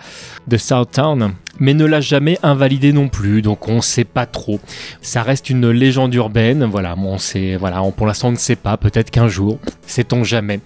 de 0.48 0.58
Southtown 0.58 1.34
mais 1.62 1.76
ne 1.76 1.86
l'a 1.86 2.02
jamais 2.02 2.38
invalidé 2.44 2.92
non 2.92 3.08
plus, 3.08 3.42
donc 3.42 3.70
on 3.70 3.80
sait 3.80 4.04
pas 4.04 4.26
trop. 4.26 4.60
Ça 5.02 5.22
reste 5.22 5.50
une 5.50 5.70
légende 5.70 6.14
urbaine, 6.14 6.66
voilà, 6.66 6.96
on 6.98 7.20
sait, 7.20 7.56
voilà, 7.56 7.84
on, 7.84 7.92
pour 7.92 8.08
l'instant 8.08 8.30
on 8.30 8.32
ne 8.32 8.38
sait 8.38 8.56
pas, 8.58 8.76
peut-être 8.76 9.12
qu'un 9.12 9.30
jour, 9.30 9.60
sait-on 9.86 10.24
jamais. 10.24 10.60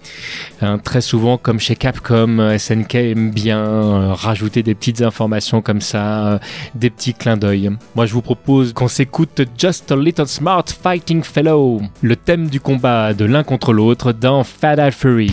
Hein, 0.62 0.78
très 0.78 1.02
souvent, 1.02 1.36
comme 1.36 1.60
chez 1.60 1.76
Capcom, 1.76 2.56
SNK 2.58 2.94
aime 2.94 3.30
bien 3.30 3.58
euh, 3.58 4.12
rajouter 4.14 4.62
des 4.62 4.74
petites 4.74 5.02
informations 5.02 5.60
comme 5.60 5.82
ça, 5.82 6.26
euh, 6.26 6.38
des 6.74 6.88
petits 6.88 7.12
clins 7.12 7.36
d'œil. 7.36 7.70
Moi 7.94 8.06
je 8.06 8.14
vous 8.14 8.22
propose 8.22 8.72
qu'on 8.72 8.88
s'écoute 8.88 9.42
Just 9.58 9.92
a 9.92 9.96
Little 9.96 10.26
Smart 10.26 10.64
Fighting 10.66 11.22
Fellow, 11.22 11.82
le 12.00 12.16
thème 12.16 12.48
du 12.48 12.58
combat 12.58 13.12
de 13.12 13.26
l'un 13.26 13.44
contre 13.44 13.74
l'autre 13.74 14.12
dans 14.12 14.44
Fatal 14.44 14.92
Fury. 14.92 15.30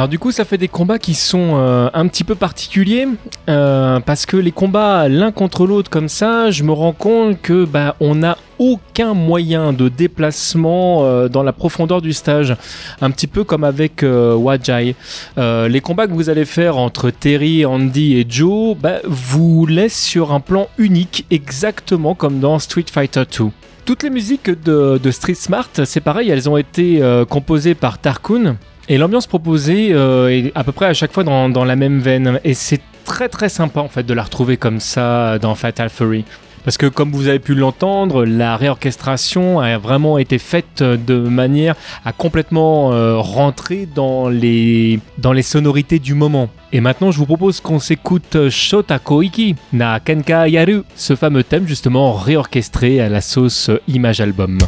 Alors 0.00 0.08
du 0.08 0.18
coup, 0.18 0.32
ça 0.32 0.46
fait 0.46 0.56
des 0.56 0.66
combats 0.66 0.98
qui 0.98 1.12
sont 1.12 1.56
euh, 1.58 1.90
un 1.92 2.08
petit 2.08 2.24
peu 2.24 2.34
particuliers 2.34 3.06
euh, 3.50 4.00
parce 4.00 4.24
que 4.24 4.38
les 4.38 4.50
combats 4.50 5.08
l'un 5.08 5.30
contre 5.30 5.66
l'autre 5.66 5.90
comme 5.90 6.08
ça, 6.08 6.50
je 6.50 6.62
me 6.62 6.72
rends 6.72 6.94
compte 6.94 7.38
que 7.42 7.66
bah 7.66 7.96
on 8.00 8.14
n'a 8.14 8.38
aucun 8.58 9.12
moyen 9.12 9.74
de 9.74 9.90
déplacement 9.90 11.04
euh, 11.04 11.28
dans 11.28 11.42
la 11.42 11.52
profondeur 11.52 12.00
du 12.00 12.14
stage, 12.14 12.56
un 13.02 13.10
petit 13.10 13.26
peu 13.26 13.44
comme 13.44 13.62
avec 13.62 14.02
Wajai. 14.02 14.94
les 15.36 15.80
combats 15.82 16.06
que 16.06 16.14
vous 16.14 16.30
allez 16.30 16.46
faire 16.46 16.78
entre 16.78 17.10
Terry, 17.10 17.66
Andy 17.66 18.16
et 18.16 18.26
Joe, 18.26 18.78
bah, 18.78 19.00
vous 19.04 19.66
laissent 19.66 20.02
sur 20.02 20.32
un 20.32 20.40
plan 20.40 20.68
unique, 20.78 21.26
exactement 21.30 22.14
comme 22.14 22.40
dans 22.40 22.58
Street 22.58 22.86
Fighter 22.90 23.24
2. 23.38 23.48
Toutes 23.84 24.02
les 24.02 24.10
musiques 24.10 24.48
de, 24.48 24.98
de 25.02 25.10
Street 25.10 25.34
Smart, 25.34 25.68
c'est 25.84 26.00
pareil, 26.00 26.30
elles 26.30 26.48
ont 26.48 26.56
été 26.56 27.02
composées 27.28 27.74
par 27.74 27.98
Tarkun, 27.98 28.56
et 28.90 28.98
l'ambiance 28.98 29.28
proposée 29.28 29.90
euh, 29.92 30.28
est 30.28 30.50
à 30.56 30.64
peu 30.64 30.72
près 30.72 30.86
à 30.86 30.94
chaque 30.94 31.12
fois 31.12 31.22
dans, 31.22 31.64
la 31.64 31.76
même 31.76 32.00
veine. 32.00 32.40
Et 32.42 32.54
c'est 32.54 32.80
très 33.04 33.28
très 33.28 33.48
sympa 33.48 33.80
en 33.80 33.88
fait 33.88 34.02
de 34.02 34.12
la 34.12 34.24
retrouver 34.24 34.56
comme 34.56 34.80
ça 34.80 35.38
dans 35.38 35.54
Fatal 35.54 35.88
Fury. 35.88 36.24
Parce 36.64 36.76
que 36.76 36.86
comme 36.86 37.12
vous 37.12 37.28
avez 37.28 37.38
pu 37.38 37.54
l'entendre, 37.54 38.24
la 38.26 38.56
réorchestration 38.56 39.60
a 39.60 39.78
vraiment 39.78 40.18
été 40.18 40.38
faite 40.38 40.82
de 40.82 41.14
manière 41.20 41.76
à 42.04 42.12
complètement 42.12 42.92
euh, 42.92 43.16
rentrer 43.16 43.86
dans 43.94 44.28
les, 44.28 44.98
dans 45.18 45.32
les 45.32 45.42
sonorités 45.42 46.00
du 46.00 46.14
moment. 46.14 46.50
Et 46.72 46.80
maintenant, 46.80 47.12
je 47.12 47.18
vous 47.18 47.26
propose 47.26 47.60
qu'on 47.60 47.78
s'écoute 47.78 48.50
Shota 48.50 48.98
Koiki 48.98 49.54
na 49.72 50.00
Kenka 50.00 50.48
Yaru, 50.48 50.82
ce 50.96 51.14
fameux 51.14 51.44
thème 51.44 51.66
justement 51.68 52.12
réorchestré 52.12 53.00
à 53.00 53.08
la 53.08 53.20
sauce 53.20 53.70
image 53.86 54.20
album. 54.20 54.58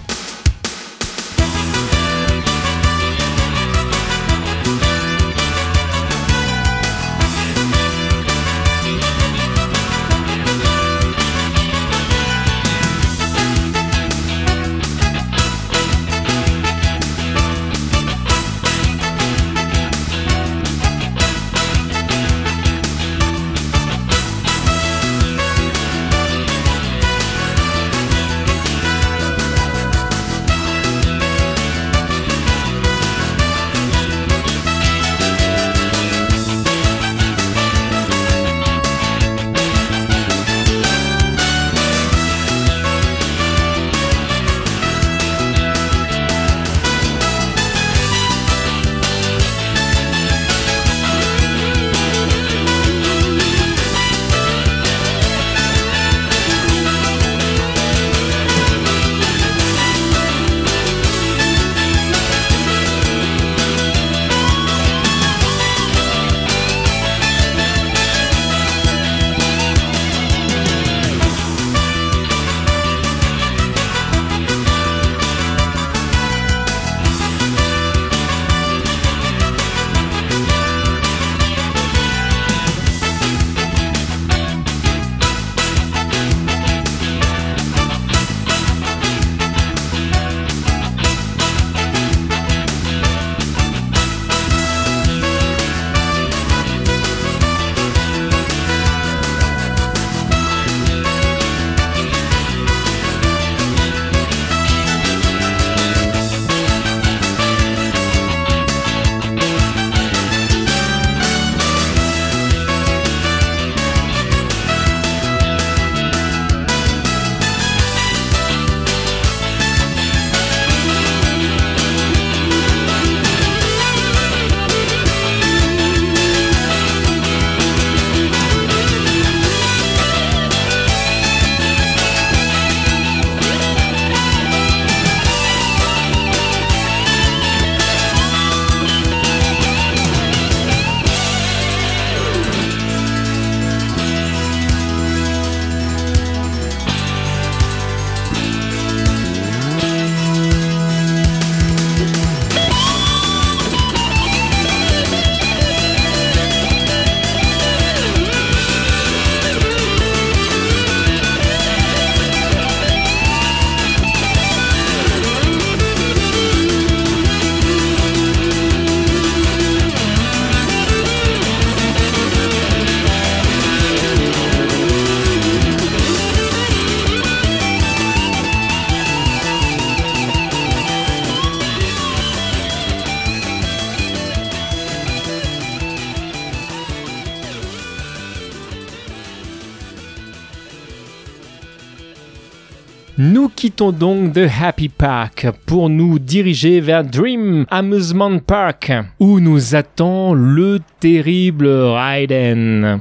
Quittons 193.73 193.93
donc 193.93 194.35
The 194.35 194.51
Happy 194.61 194.91
Park 194.91 195.47
pour 195.65 195.89
nous 195.89 196.19
diriger 196.19 196.83
vers 196.83 197.05
Dream 197.05 197.65
Amusement 197.71 198.39
Park 198.39 198.93
où 199.19 199.41
nous 199.41 199.75
attend 199.75 200.35
le 200.35 200.79
terrible 201.01 201.67
Raiden. 201.67 203.01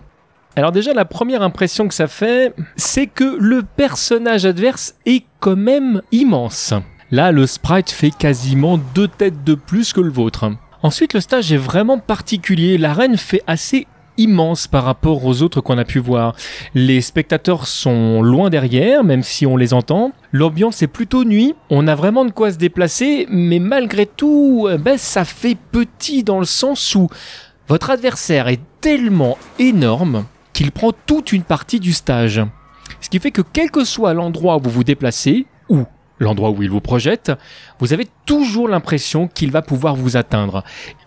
Alors 0.56 0.72
déjà 0.72 0.94
la 0.94 1.04
première 1.04 1.42
impression 1.42 1.90
que 1.90 1.94
ça 1.94 2.08
fait, 2.08 2.56
c'est 2.78 3.08
que 3.08 3.36
le 3.38 3.64
personnage 3.64 4.46
adverse 4.46 4.96
est 5.06 5.26
quand 5.42 5.58
même 5.58 6.04
immense. 6.14 6.74
Là 7.12 7.34
le 7.34 7.48
sprite 7.48 7.92
fait 7.92 8.12
quasiment 8.12 8.78
deux 8.96 9.10
têtes 9.10 9.44
de 9.44 9.56
plus 9.56 9.92
que 9.92 10.00
le 10.00 10.10
vôtre. 10.10 10.54
Ensuite, 10.84 11.14
le 11.14 11.20
stage 11.20 11.54
est 11.54 11.58
vraiment 11.58 12.00
particulier. 12.00 12.80
L'arène 12.80 13.16
fait 13.16 13.44
assez 13.46 13.86
immense 14.18 14.68
par 14.68 14.84
rapport 14.84 15.26
aux 15.26 15.42
autres 15.42 15.62
qu'on 15.62 15.78
a 15.78 15.86
pu 15.86 16.00
voir. 16.00 16.36
Les 16.74 17.02
spectateurs 17.02 17.68
sont 17.68 18.22
loin 18.22 18.50
derrière, 18.50 19.04
même 19.04 19.24
si 19.24 19.46
on 19.46 19.58
les 19.58 19.74
entend. 19.74 20.12
L'ambiance 20.32 20.82
est 20.82 20.88
plutôt 20.88 21.24
nuit. 21.24 21.56
On 21.70 21.88
a 21.88 21.96
vraiment 21.96 22.26
de 22.26 22.32
quoi 22.32 22.52
se 22.52 22.58
déplacer, 22.58 23.28
mais 23.30 23.60
malgré 23.60 24.06
tout, 24.06 24.68
eh 24.72 24.78
ben, 24.78 24.98
ça 24.98 25.26
fait 25.26 25.58
petit 25.72 26.24
dans 26.24 26.40
le 26.40 26.46
sens 26.46 26.96
où 26.96 27.10
votre 27.68 27.90
adversaire 27.90 28.48
est 28.48 28.62
tellement 28.82 29.38
énorme 29.60 30.26
qu'il 30.54 30.72
prend 30.72 30.92
toute 31.06 31.32
une 31.32 31.44
partie 31.44 31.80
du 31.80 31.94
stage. 31.94 32.42
Ce 33.00 33.10
qui 33.10 33.20
fait 33.20 33.32
que 33.32 33.42
quel 33.42 33.72
que 33.72 33.84
soit 33.86 34.14
l'endroit 34.14 34.58
où 34.58 34.62
vous 34.62 34.70
vous 34.70 34.84
déplacez, 34.84 35.46
ou 35.70 35.86
l'endroit 36.20 36.52
où 36.52 36.62
il 36.62 36.70
vous 36.70 36.82
projette, 36.82 37.32
vous 37.80 37.94
avez 37.94 38.08
toujours 38.26 38.68
l'impression 38.68 39.28
qu'il 39.28 39.52
va 39.52 39.62
pouvoir 39.62 39.96
vous 39.96 40.18
atteindre. 40.18 40.64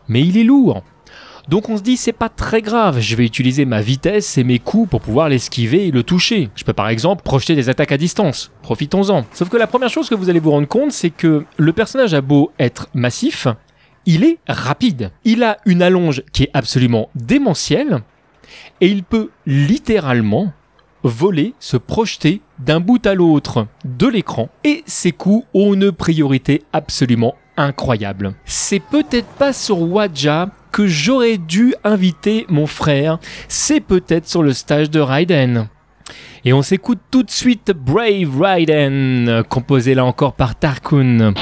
Mais 0.08 0.22
il 0.22 0.36
est 0.36 0.44
lourd. 0.44 0.82
Donc 1.48 1.68
on 1.68 1.76
se 1.76 1.82
dit 1.82 1.96
c'est 1.96 2.12
pas 2.12 2.30
très 2.30 2.62
grave, 2.62 3.00
je 3.00 3.16
vais 3.16 3.24
utiliser 3.24 3.66
ma 3.66 3.82
vitesse 3.82 4.38
et 4.38 4.44
mes 4.44 4.58
coups 4.58 4.88
pour 4.88 5.00
pouvoir 5.00 5.28
l'esquiver 5.28 5.86
et 5.86 5.90
le 5.90 6.02
toucher. 6.02 6.48
Je 6.54 6.64
peux 6.64 6.72
par 6.72 6.88
exemple 6.88 7.22
projeter 7.22 7.54
des 7.54 7.68
attaques 7.68 7.92
à 7.92 7.98
distance. 7.98 8.50
Profitons-en. 8.62 9.26
Sauf 9.32 9.50
que 9.50 9.56
la 9.56 9.66
première 9.66 9.90
chose 9.90 10.08
que 10.08 10.14
vous 10.14 10.30
allez 10.30 10.40
vous 10.40 10.50
rendre 10.50 10.68
compte, 10.68 10.92
c'est 10.92 11.10
que 11.10 11.44
le 11.58 11.72
personnage 11.72 12.14
a 12.14 12.22
beau 12.22 12.50
être 12.58 12.88
massif, 12.94 13.46
il 14.06 14.24
est 14.24 14.38
rapide. 14.48 15.10
Il 15.24 15.42
a 15.42 15.58
une 15.66 15.82
allonge 15.82 16.22
qui 16.32 16.44
est 16.44 16.50
absolument 16.54 17.10
démentielle 17.14 18.00
et 18.80 18.88
il 18.88 19.02
peut 19.04 19.30
littéralement 19.46 20.52
voler, 21.02 21.52
se 21.60 21.76
projeter 21.76 22.40
d'un 22.58 22.80
bout 22.80 23.04
à 23.06 23.14
l'autre 23.14 23.66
de 23.84 24.06
l'écran 24.06 24.48
et 24.64 24.82
ses 24.86 25.12
coups 25.12 25.46
ont 25.52 25.74
une 25.74 25.92
priorité 25.92 26.62
absolument 26.72 27.34
incroyable. 27.56 28.34
C'est 28.44 28.80
peut-être 28.80 29.28
pas 29.38 29.52
sur 29.52 29.80
Wadja 29.80 30.50
que 30.72 30.86
j'aurais 30.86 31.38
dû 31.38 31.74
inviter 31.84 32.46
mon 32.48 32.66
frère, 32.66 33.18
c'est 33.48 33.80
peut-être 33.80 34.28
sur 34.28 34.42
le 34.42 34.52
stage 34.52 34.90
de 34.90 35.00
Raiden. 35.00 35.68
Et 36.44 36.52
on 36.52 36.62
s'écoute 36.62 36.98
tout 37.10 37.22
de 37.22 37.30
suite 37.30 37.72
Brave 37.74 38.40
Raiden, 38.40 39.42
composé 39.48 39.94
là 39.94 40.04
encore 40.04 40.34
par 40.34 40.56
Tarkun. 40.56 41.32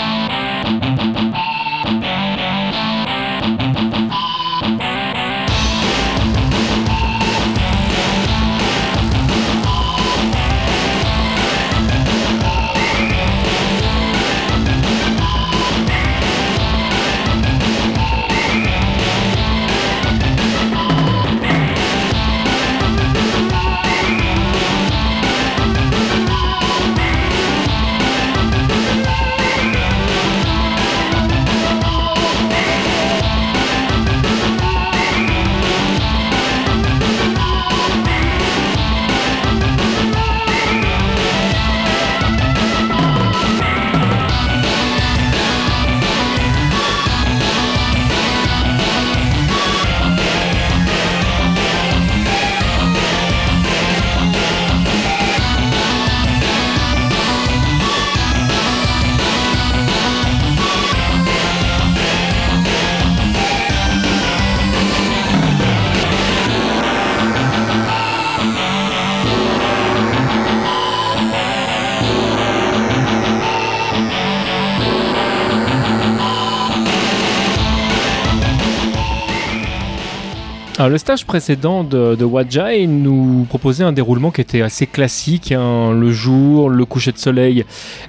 Alors, 80.83 80.91
le 80.91 80.99
stage 80.99 81.25
précédent 81.25 81.85
de, 81.85 82.17
de 82.17 82.25
Wajai 82.25 82.89
nous 82.89 83.47
proposait 83.49 83.85
un 83.85 83.93
déroulement 83.93 84.33
qui 84.33 84.41
était 84.41 84.63
assez 84.63 84.89
classique, 84.89 85.53
hein, 85.53 85.93
le 85.93 86.11
jour, 86.11 86.69
le 86.69 86.85
coucher 86.85 87.13
de 87.13 87.19
soleil 87.19 87.65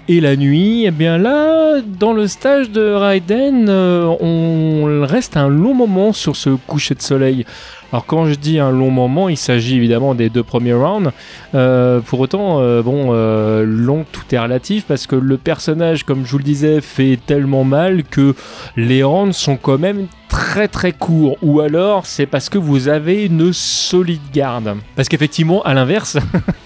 et 0.07 0.19
la 0.19 0.35
nuit. 0.35 0.85
Et 0.85 0.89
bien 0.89 1.19
là, 1.19 1.81
dans 1.99 2.13
le 2.13 2.25
stage 2.25 2.71
de 2.71 2.81
Raiden, 2.81 3.67
euh, 3.69 4.07
on 4.19 5.05
reste 5.05 5.37
un 5.37 5.49
long 5.49 5.75
moment 5.75 6.13
sur 6.13 6.35
ce 6.35 6.49
coucher 6.49 6.95
de 6.95 7.03
soleil. 7.03 7.45
Alors 7.93 8.07
quand 8.07 8.25
je 8.25 8.33
dis 8.33 8.57
un 8.57 8.71
long 8.71 8.89
moment, 8.89 9.29
il 9.29 9.37
s'agit 9.37 9.75
évidemment 9.75 10.15
des 10.15 10.31
deux 10.31 10.41
premiers 10.41 10.73
rounds. 10.73 11.11
Euh, 11.53 11.99
pour 11.99 12.21
autant, 12.21 12.59
euh, 12.59 12.81
bon, 12.81 13.09
euh, 13.11 13.63
long, 13.67 14.03
tout 14.11 14.23
est 14.33 14.39
relatif 14.39 14.85
parce 14.87 15.05
que 15.05 15.15
le 15.15 15.37
personnage, 15.37 16.03
comme 16.03 16.25
je 16.25 16.31
vous 16.31 16.39
le 16.39 16.43
disais, 16.43 16.81
fait 16.81 17.19
tellement 17.23 17.63
mal 17.63 18.03
que 18.03 18.33
les 18.77 19.03
rounds 19.03 19.35
sont 19.35 19.57
quand 19.57 19.77
même 19.77 20.07
très 20.27 20.67
très 20.67 20.91
courts. 20.91 21.37
Ou 21.43 21.59
alors 21.59 22.07
c'est 22.07 22.25
parce 22.25 22.49
que 22.49 22.57
vous 22.57 22.87
avez 22.87 23.25
une 23.25 23.53
solide 23.53 24.21
garde. 24.33 24.75
Parce 24.95 25.07
qu'effectivement, 25.07 25.61
à 25.61 25.75
l'inverse, 25.75 26.17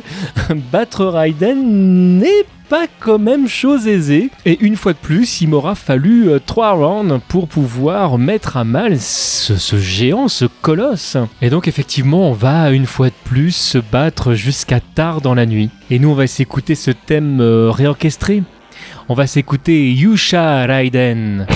battre 0.72 1.08
Raiden 1.08 2.20
n'est 2.20 2.46
pas 2.70 2.88
quand 3.00 3.20
même 3.20 3.48
chose 3.48 3.88
aisée. 3.88 4.30
Et 4.46 4.58
une 4.62 4.76
fois 4.76 4.94
de 4.94 4.98
plus, 4.98 5.42
il 5.42 5.50
m'aura 5.50 5.76
fallu 5.76 6.30
euh, 6.30 6.40
trois 6.40 6.72
rounds 6.72 7.20
pour 7.28 7.48
pouvoir 7.48 8.18
mettre 8.18 8.58
à 8.58 8.64
mal 8.64 9.00
ce, 9.00 9.56
ce 9.56 9.78
géant, 9.78 10.28
ce 10.28 10.46
colosse. 10.62 11.18
Et 11.42 11.50
donc 11.50 11.68
effectivement, 11.68 12.30
on 12.30 12.34
va 12.34 12.72
une 12.72 12.86
fois 12.86 13.08
de 13.08 13.16
plus 13.26 13.56
se 13.56 13.78
battre 13.78 14.34
jusqu'à 14.34 14.80
tard 14.80 15.22
dans 15.22 15.36
la 15.36 15.46
nuit. 15.46 15.70
Et 15.90 16.00
nous, 16.00 16.10
on 16.10 16.16
va 16.16 16.28
s'écouter 16.28 16.76
ce 16.76 16.92
thème 16.92 17.40
euh, 17.42 17.72
réorchestré. 17.72 18.44
On 19.10 19.14
va 19.14 19.28
s'écouter 19.28 19.92
Yusha 19.92 20.66
Raiden. 20.66 21.48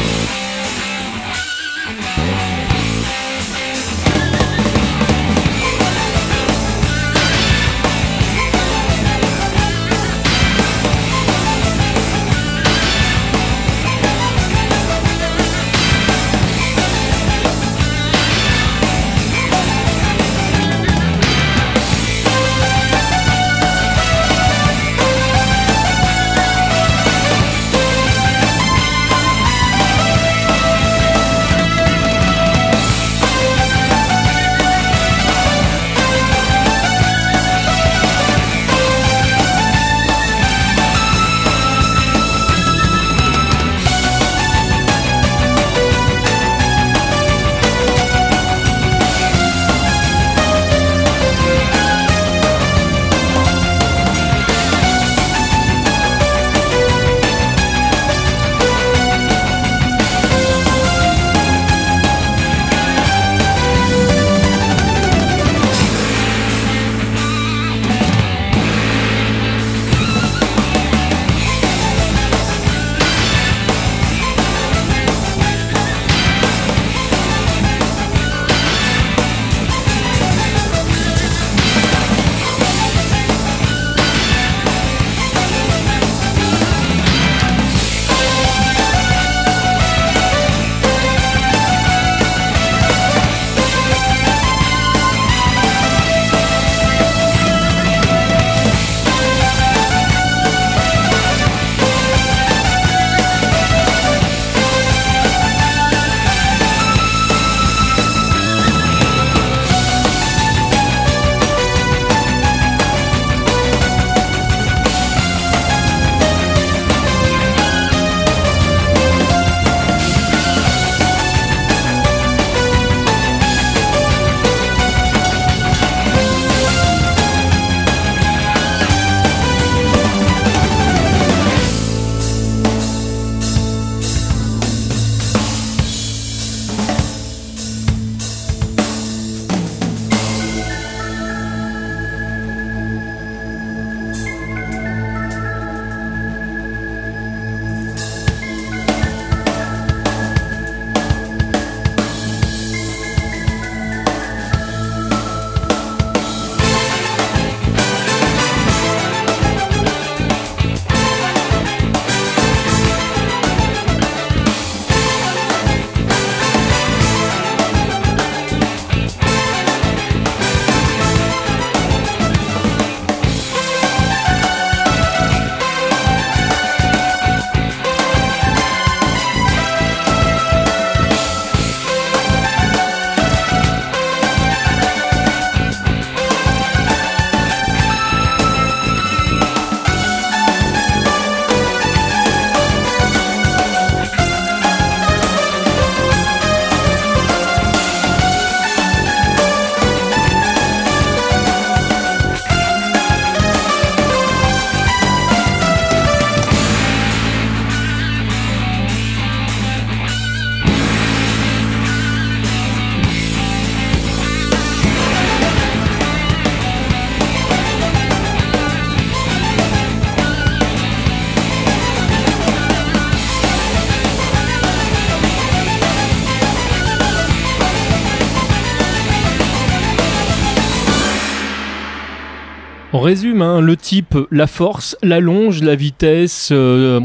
Résume, 233.12 233.42
hein, 233.42 233.60
le 233.60 233.76
type, 233.76 234.18
la 234.32 234.48
force, 234.48 234.96
la 235.04 235.20
longe, 235.20 235.62
la 235.62 235.76
vitesse, 235.76 236.48
euh, 236.54 237.02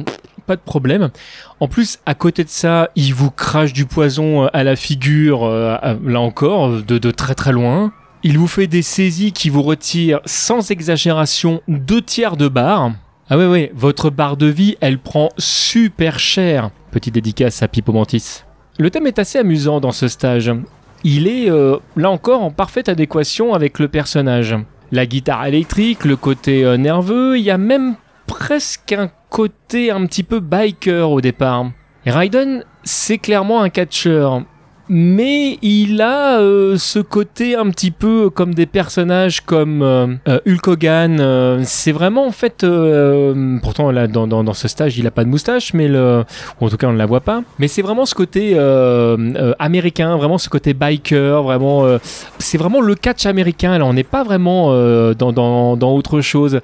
pas 0.47 0.55
de 0.55 0.61
problème. 0.61 1.11
En 1.59 1.67
plus, 1.67 1.99
à 2.07 2.15
côté 2.15 2.45
de 2.45 2.49
ça, 2.49 2.91
il 2.95 3.13
vous 3.13 3.33
crache 3.33 3.73
du 3.73 3.87
poison 3.87 4.45
euh, 4.45 4.49
à 4.53 4.63
la 4.63 4.77
figure, 4.77 5.43
euh, 5.43 5.77
là 6.05 6.21
encore, 6.21 6.81
de, 6.81 7.11
très 7.11 7.35
très 7.35 7.51
loin. 7.51 7.93
Il 8.23 8.39
vous 8.39 8.47
fait 8.47 8.69
des 8.69 8.83
saisies 8.83 9.33
qui 9.33 9.51
vous 9.51 9.65
retirent 9.65 10.21
sans 10.27 10.71
exagération 10.71 11.61
deux 11.67 12.03
tiers 12.03 12.37
de 12.37 12.47
barre. 12.47 12.93
Ah 13.29 13.37
ouais 13.37 13.49
ouais, 13.49 13.73
votre 13.75 14.11
barre 14.11 14.37
de 14.37 14.47
vie, 14.47 14.77
elle 14.81 15.01
prend 15.01 15.31
super 15.39 16.21
cher. 16.21 16.71
Petite 16.93 17.15
dédicace 17.15 17.65
à 17.65 17.69
Pipo 17.69 17.93
Mantis. 17.93 18.45
Le 18.79 18.91
thème 18.91 19.09
est 19.09 19.19
assez 19.19 19.41
amusant 19.41 19.81
dans 19.81 19.91
ce 19.91 20.07
stage. 20.07 20.53
Il 21.03 21.27
est, 21.27 21.51
là 21.97 22.11
encore, 22.11 22.45
en 22.45 22.53
parfaite 22.53 22.89
adéquation 22.89 23.55
avec 23.55 23.81
le 23.81 23.89
personnage. 23.89 24.57
La 24.93 25.07
guitare 25.07 25.47
électrique, 25.47 26.05
le 26.05 26.17
côté 26.17 26.65
euh, 26.65 26.77
nerveux, 26.77 27.39
il 27.39 27.43
y 27.43 27.51
a 27.51 27.59
même 27.59 27.97
presque 28.27 28.93
un 28.93 29.11
côté 29.31 29.91
un 29.91 30.07
petit 30.07 30.23
peu 30.23 30.41
biker 30.41 31.11
au 31.11 31.21
départ. 31.21 31.67
Raiden, 32.05 32.65
c'est 32.85 33.19
clairement 33.19 33.63
un 33.63 33.69
catcheur 33.69 34.45
mais 34.89 35.59
il 35.63 36.01
a 36.01 36.39
euh, 36.39 36.77
ce 36.79 37.01
côté 37.01 37.57
un 37.57 37.71
petit 37.71 37.91
peu 37.91 38.31
comme 38.31 38.55
des 38.55 38.67
personnages 38.67 39.41
comme 39.41 39.83
euh, 39.83 40.07
euh, 40.29 40.39
Hulk 40.47 40.69
Hogan. 40.69 41.65
c'est 41.65 41.93
vraiment 41.93 42.27
en 42.27 42.31
fait, 42.31 42.65
pourtant 43.63 43.91
là 43.91 44.07
dans, 44.07 44.27
dans, 44.27 44.55
ce 44.55 44.69
stage 44.69 44.97
il 44.99 45.07
a 45.07 45.11
pas 45.11 45.25
de 45.25 45.29
moustache, 45.29 45.75
mais 45.75 45.89
le, 45.89 46.25
ou 46.61 46.67
en 46.67 46.69
tout 46.69 46.77
cas 46.77 46.87
on 46.87 46.93
ne 46.93 46.99
la 46.99 47.07
voit 47.07 47.21
pas. 47.21 47.43
Mais 47.59 47.69
c'est 47.69 47.83
vraiment 47.83 48.07
ce 48.07 48.15
côté 48.15 48.57
américain, 49.59 50.17
vraiment 50.17 50.39
ce 50.39 50.49
côté 50.49 50.75
biker, 50.75 51.43
vraiment. 51.43 51.99
c'est 52.39 52.59
vraiment 52.59 52.81
le 52.81 52.95
catch 52.95 53.27
américain. 53.27 53.79
Là 53.79 53.85
on 53.85 53.95
n'est 53.95 54.05
pas 54.05 54.23
vraiment 54.23 54.71
dans, 55.15 55.33
dans, 55.33 55.77
dans 55.77 55.93
autre 55.93 56.21
chose. 56.21 56.61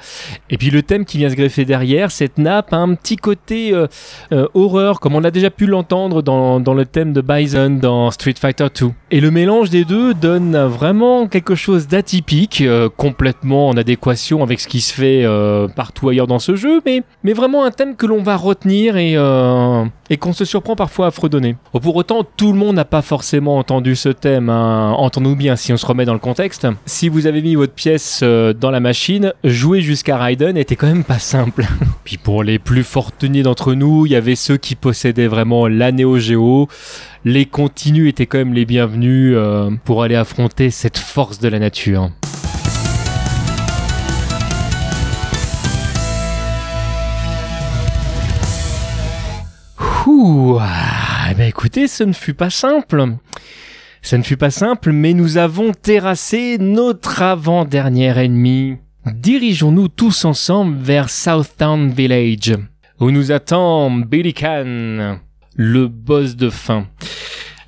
Et 0.51 0.59
puis 0.59 0.71
le 0.71 0.83
thème 0.83 1.05
qui 1.05 1.19
vient 1.19 1.31
se 1.31 1.35
greffer 1.35 1.65
derrière, 1.65 2.11
cette 2.11 2.39
nappe 2.39 2.73
a 2.73 2.77
un 2.77 2.95
petit 2.95 3.17
côté 3.17 3.75
horreur, 4.55 5.01
comme 5.01 5.15
on 5.15 5.25
a 5.25 5.31
déjà 5.31 5.51
pu 5.51 5.67
l'entendre 5.67 6.23
dans, 6.23 6.61
dans 6.61 6.75
le 6.75 6.85
thème 6.85 7.13
de 7.13 7.21
Bison 7.21 7.71
dans 7.71 8.12
Street 8.13 8.35
Fighter 8.39 8.67
2. 8.79 8.91
Et 9.11 9.21
le 9.21 9.31
mélange 9.31 9.71
des 9.71 9.85
deux 9.85 10.15
donne 10.15 10.57
vraiment 10.57 11.27
quelque 11.27 11.55
chose 11.55 11.87
d'atypique, 11.89 12.61
euh, 12.63 12.89
complètement 12.97 13.69
en 13.69 13.77
adéquation 13.77 14.43
avec 14.43 14.61
ce 14.61 14.69
qui 14.69 14.81
se 14.81 14.93
fait 14.93 15.23
euh, 15.25 15.69
partout 15.69 16.09
ailleurs 16.09 16.27
dans 16.27 16.39
ce 16.39 16.57
jeu, 16.57 16.81
mais, 16.87 17.03
mais 17.25 17.33
vraiment 17.33 17.65
un 17.65 17.71
thème 17.71 17.97
que 17.97 18.07
l'on 18.07 18.23
va 18.23 18.37
retenir 18.37 18.97
et, 18.97 19.15
euh, 19.17 19.85
qu'on 20.21 20.33
se 20.33 20.45
surprend 20.45 20.77
parfois 20.77 21.07
à 21.07 21.11
fredonner. 21.11 21.57
Pour 21.81 21.97
autant, 21.97 22.23
tout 22.25 22.53
le 22.53 22.59
monde 22.59 22.77
n'a 22.77 22.85
pas 22.85 23.03
forcément 23.03 23.57
entendu 23.57 23.97
ce 23.97 24.11
thème, 24.11 24.51
hein. 24.51 24.95
entendons-nous 24.97 25.37
bien 25.37 25.57
si 25.57 25.73
on 25.73 25.79
se 25.79 25.87
remet 25.87 26.05
dans 26.05 26.13
le 26.13 26.19
contexte. 26.19 26.67
Si 26.85 27.09
vous 27.09 27.27
avez 27.27 27.41
mis 27.41 27.55
votre 27.55 27.73
pièce 27.73 28.23
dans 28.23 28.71
la 28.71 28.81
machine, 28.81 29.33
jouer 29.43 29.81
jusqu'à 29.81 30.19
Raiden 30.19 30.57
était 30.59 30.77
quand 30.77 30.87
même 30.87 31.05
pas 31.05 31.19
simple. 31.19 31.65
Puis 32.05 32.19
pour 32.19 32.43
les 32.43 32.59
plus 32.59 32.85
fortunés 32.85 33.43
d'entre 33.43 33.75
nous, 33.75 34.05
il 34.05 34.13
y 34.13 34.17
avait 34.17 34.37
ceux 34.37 34.59
qui 34.59 34.75
possédaient 34.75 35.29
vraiment 35.29 35.67
la 35.67 35.93
Neo 35.93 36.19
Geo. 36.19 36.69
Les 37.25 37.47
continus 37.47 38.09
étaient 38.09 38.27
quand 38.27 38.39
même 38.39 38.53
les 38.53 38.65
bienvenus 38.65 39.35
euh, 39.37 39.71
pour 39.85 40.03
aller 40.03 40.17
affronter 40.17 40.71
cette 40.71 40.99
force 40.99 41.39
de 41.39 41.47
la 41.47 41.61
nature. 41.61 42.11
Ouh, 50.05 50.59
ah, 50.61 51.29
eh 51.31 51.35
ben 51.35 51.47
écoutez, 51.49 51.87
ce 51.87 52.03
ne 52.03 52.13
fut 52.13 52.35
pas 52.35 52.51
simple. 52.51 53.05
Ce 54.03 54.17
ne 54.17 54.25
fut 54.25 54.37
pas 54.37 54.51
simple, 54.51 54.91
mais 54.91 55.15
nous 55.15 55.37
avons 55.37 55.71
terrassé 55.71 56.59
notre 56.59 57.23
avant-dernier 57.23 58.19
ennemi. 58.19 58.79
Dirigeons-nous 59.07 59.87
tous 59.87 60.25
ensemble 60.25 60.77
vers 60.77 61.09
Southtown 61.09 61.89
Village, 61.89 62.59
où 62.99 63.13
nous 63.13 63.31
attend 63.31 63.93
Billy 63.93 64.35
Khan, 64.35 65.21
le 65.55 65.89
boss 65.89 66.37
de 66.37 66.51
fin. 66.51 66.87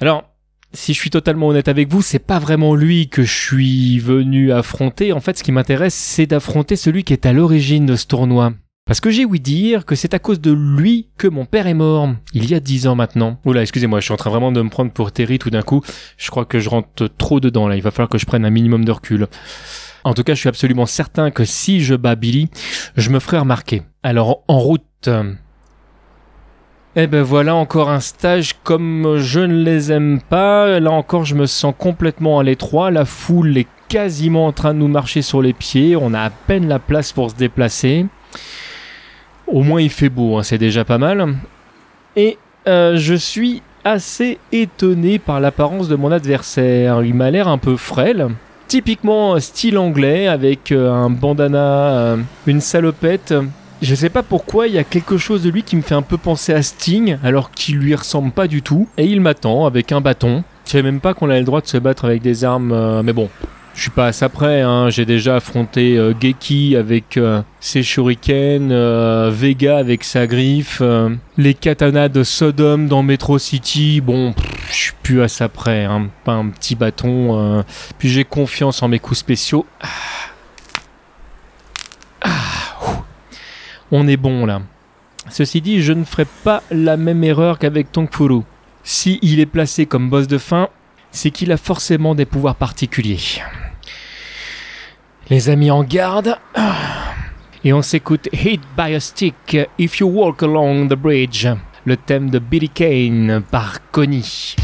Alors, 0.00 0.24
si 0.72 0.92
je 0.92 0.98
suis 0.98 1.10
totalement 1.10 1.48
honnête 1.48 1.68
avec 1.68 1.88
vous, 1.88 2.02
c'est 2.02 2.18
pas 2.18 2.38
vraiment 2.38 2.74
lui 2.74 3.08
que 3.08 3.22
je 3.22 3.32
suis 3.32 3.98
venu 3.98 4.52
affronter. 4.52 5.12
En 5.12 5.20
fait, 5.20 5.38
ce 5.38 5.44
qui 5.44 5.52
m'intéresse, 5.52 5.94
c'est 5.94 6.26
d'affronter 6.26 6.76
celui 6.76 7.04
qui 7.04 7.12
est 7.12 7.26
à 7.26 7.32
l'origine 7.32 7.86
de 7.86 7.96
ce 7.96 8.06
tournoi. 8.06 8.52
Parce 8.86 9.00
que 9.00 9.08
j'ai 9.08 9.24
ouï 9.24 9.40
dire 9.40 9.86
que 9.86 9.94
c'est 9.94 10.12
à 10.12 10.18
cause 10.18 10.42
de 10.42 10.52
lui 10.52 11.08
que 11.16 11.26
mon 11.26 11.46
père 11.46 11.66
est 11.66 11.74
mort, 11.74 12.10
il 12.34 12.50
y 12.50 12.54
a 12.54 12.60
dix 12.60 12.86
ans 12.86 12.94
maintenant. 12.94 13.40
Oula, 13.46 13.62
excusez-moi, 13.62 14.00
je 14.00 14.04
suis 14.04 14.12
en 14.12 14.18
train 14.18 14.28
vraiment 14.28 14.52
de 14.52 14.60
me 14.60 14.68
prendre 14.68 14.92
pour 14.92 15.10
Terry 15.10 15.38
tout 15.38 15.48
d'un 15.48 15.62
coup. 15.62 15.80
Je 16.18 16.30
crois 16.30 16.44
que 16.44 16.60
je 16.60 16.68
rentre 16.68 17.06
trop 17.06 17.40
dedans 17.40 17.66
là, 17.66 17.76
il 17.76 17.82
va 17.82 17.90
falloir 17.90 18.10
que 18.10 18.18
je 18.18 18.26
prenne 18.26 18.44
un 18.44 18.50
minimum 18.50 18.84
de 18.84 18.92
recul. 18.92 19.28
En 20.04 20.12
tout 20.12 20.22
cas, 20.22 20.34
je 20.34 20.40
suis 20.40 20.50
absolument 20.50 20.84
certain 20.84 21.30
que 21.30 21.46
si 21.46 21.80
je 21.80 21.94
bats 21.94 22.14
Billy, 22.14 22.50
je 22.94 23.08
me 23.08 23.20
ferai 23.20 23.38
remarquer. 23.38 23.82
Alors, 24.02 24.44
en 24.48 24.58
route. 24.58 25.08
Eh 26.96 27.08
ben 27.08 27.22
voilà 27.22 27.56
encore 27.56 27.90
un 27.90 27.98
stage 27.98 28.54
comme 28.62 29.16
je 29.18 29.40
ne 29.40 29.64
les 29.64 29.90
aime 29.90 30.20
pas. 30.20 30.78
Là 30.78 30.92
encore, 30.92 31.24
je 31.24 31.34
me 31.34 31.46
sens 31.46 31.74
complètement 31.76 32.38
à 32.38 32.44
l'étroit. 32.44 32.92
La 32.92 33.04
foule 33.04 33.58
est 33.58 33.66
quasiment 33.88 34.46
en 34.46 34.52
train 34.52 34.74
de 34.74 34.78
nous 34.78 34.86
marcher 34.86 35.20
sur 35.20 35.42
les 35.42 35.54
pieds. 35.54 35.96
On 35.96 36.14
a 36.14 36.20
à 36.20 36.30
peine 36.30 36.68
la 36.68 36.78
place 36.78 37.12
pour 37.12 37.32
se 37.32 37.34
déplacer. 37.34 38.06
Au 39.48 39.64
moins 39.64 39.80
il 39.80 39.90
fait 39.90 40.08
beau, 40.08 40.38
hein, 40.38 40.44
c'est 40.44 40.56
déjà 40.56 40.84
pas 40.84 40.98
mal. 40.98 41.34
Et 42.14 42.38
euh, 42.68 42.96
je 42.96 43.14
suis 43.14 43.60
assez 43.82 44.38
étonné 44.52 45.18
par 45.18 45.40
l'apparence 45.40 45.88
de 45.88 45.96
mon 45.96 46.12
adversaire. 46.12 47.02
Il 47.02 47.14
m'a 47.14 47.32
l'air 47.32 47.48
un 47.48 47.58
peu 47.58 47.76
frêle. 47.76 48.28
Typiquement 48.68 49.40
style 49.40 49.78
anglais 49.78 50.28
avec 50.28 50.70
euh, 50.70 50.92
un 50.92 51.10
bandana, 51.10 51.98
euh, 51.98 52.16
une 52.46 52.60
salopette. 52.60 53.34
Je 53.84 53.94
sais 53.94 54.08
pas 54.08 54.22
pourquoi, 54.22 54.66
il 54.66 54.72
y 54.72 54.78
a 54.78 54.82
quelque 54.82 55.18
chose 55.18 55.42
de 55.42 55.50
lui 55.50 55.62
qui 55.62 55.76
me 55.76 55.82
fait 55.82 55.94
un 55.94 56.00
peu 56.00 56.16
penser 56.16 56.54
à 56.54 56.62
Sting, 56.62 57.18
alors 57.22 57.50
qu'il 57.50 57.76
lui 57.76 57.94
ressemble 57.94 58.32
pas 58.32 58.46
du 58.46 58.62
tout. 58.62 58.88
Et 58.96 59.04
il 59.04 59.20
m'attend 59.20 59.66
avec 59.66 59.92
un 59.92 60.00
bâton. 60.00 60.42
Je 60.64 60.70
savais 60.70 60.84
même 60.84 61.00
pas 61.00 61.12
qu'on 61.12 61.28
avait 61.28 61.40
le 61.40 61.44
droit 61.44 61.60
de 61.60 61.66
se 61.66 61.76
battre 61.76 62.06
avec 62.06 62.22
des 62.22 62.44
armes, 62.44 62.72
euh, 62.72 63.02
mais 63.02 63.12
bon, 63.12 63.28
je 63.74 63.82
suis 63.82 63.90
pas 63.90 64.06
à 64.06 64.12
ça 64.12 64.30
près, 64.30 64.62
hein. 64.62 64.88
j'ai 64.88 65.04
déjà 65.04 65.36
affronté 65.36 65.98
euh, 65.98 66.14
Geki 66.18 66.76
avec 66.76 67.18
euh, 67.18 67.42
ses 67.60 67.82
shurikens, 67.82 68.72
Vega 69.34 69.76
avec 69.76 70.02
sa 70.02 70.26
griffe, 70.26 70.80
les 71.36 71.52
katanas 71.52 72.08
de 72.08 72.22
Sodom 72.22 72.86
dans 72.86 73.02
Metro 73.02 73.38
City, 73.38 74.00
bon, 74.00 74.34
je 74.70 74.74
suis 74.74 74.92
plus 75.02 75.20
à 75.20 75.28
ça 75.28 75.50
près, 75.50 75.84
hein. 75.84 76.08
pas 76.24 76.32
un 76.32 76.48
petit 76.48 76.74
bâton, 76.74 77.62
puis 77.98 78.08
j'ai 78.08 78.24
confiance 78.24 78.82
en 78.82 78.88
mes 78.88 78.98
coups 78.98 79.20
spéciaux. 79.20 79.66
Ah. 79.82 79.88
Ah. 82.22 82.64
On 83.96 84.08
est 84.08 84.16
bon 84.16 84.44
là. 84.44 84.60
Ceci 85.30 85.60
dit, 85.60 85.80
je 85.80 85.92
ne 85.92 86.02
ferai 86.02 86.26
pas 86.42 86.64
la 86.72 86.96
même 86.96 87.22
erreur 87.22 87.60
qu'avec 87.60 87.92
Tongfuru. 87.92 88.40
Si 88.82 89.20
il 89.22 89.38
est 89.38 89.46
placé 89.46 89.86
comme 89.86 90.10
boss 90.10 90.26
de 90.26 90.36
fin, 90.36 90.68
c'est 91.12 91.30
qu'il 91.30 91.52
a 91.52 91.56
forcément 91.56 92.16
des 92.16 92.24
pouvoirs 92.24 92.56
particuliers. 92.56 93.40
Les 95.30 95.48
amis 95.48 95.70
en 95.70 95.84
garde. 95.84 96.36
Et 97.62 97.72
on 97.72 97.82
s'écoute 97.82 98.28
Hit 98.32 98.62
by 98.76 98.96
a 98.96 99.00
Stick 99.00 99.56
If 99.78 100.00
You 100.00 100.08
Walk 100.08 100.42
Along 100.42 100.88
the 100.88 100.94
Bridge, 100.94 101.46
le 101.84 101.96
thème 101.96 102.30
de 102.30 102.40
Billy 102.40 102.70
Kane 102.70 103.44
par 103.48 103.78
Connie. 103.92 104.56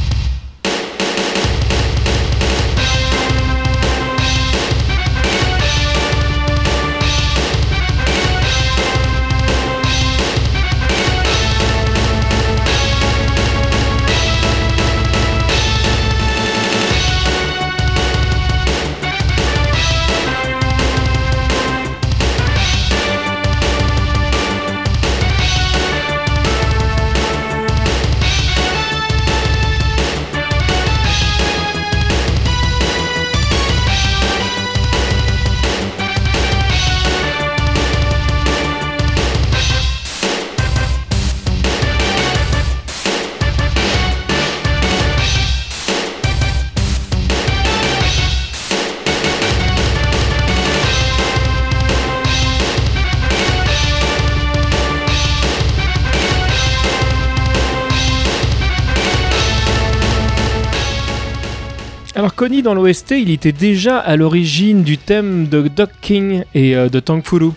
Dans 62.50 62.74
l'OST, 62.74 63.12
il 63.12 63.30
était 63.30 63.52
déjà 63.52 63.96
à 63.98 64.16
l'origine 64.16 64.82
du 64.82 64.98
thème 64.98 65.46
de 65.46 65.68
Doc 65.68 65.90
King 66.00 66.42
et 66.52 66.74
euh, 66.74 66.88
de 66.88 66.98
Tang 66.98 67.22
Furu. 67.24 67.52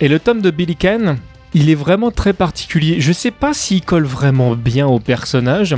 Et 0.00 0.06
le 0.06 0.20
tome 0.20 0.40
de 0.40 0.50
Billy 0.52 0.76
Can, 0.76 1.16
il 1.52 1.68
est 1.68 1.74
vraiment 1.74 2.12
très 2.12 2.32
particulier. 2.32 3.00
Je 3.00 3.12
sais 3.12 3.32
pas 3.32 3.52
s'il 3.52 3.84
colle 3.84 4.04
vraiment 4.04 4.54
bien 4.54 4.86
au 4.86 5.00
personnage, 5.00 5.76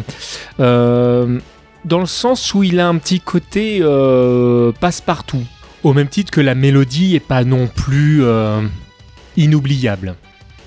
euh, 0.60 1.40
dans 1.86 1.98
le 1.98 2.06
sens 2.06 2.52
où 2.52 2.62
il 2.62 2.78
a 2.78 2.86
un 2.86 2.98
petit 2.98 3.20
côté 3.20 3.78
euh, 3.80 4.70
passe-partout. 4.78 5.42
Au 5.82 5.94
même 5.94 6.08
titre 6.08 6.30
que 6.30 6.42
la 6.42 6.54
mélodie 6.54 7.16
est 7.16 7.20
pas 7.20 7.44
non 7.44 7.68
plus 7.68 8.22
inoubliable. 9.36 10.14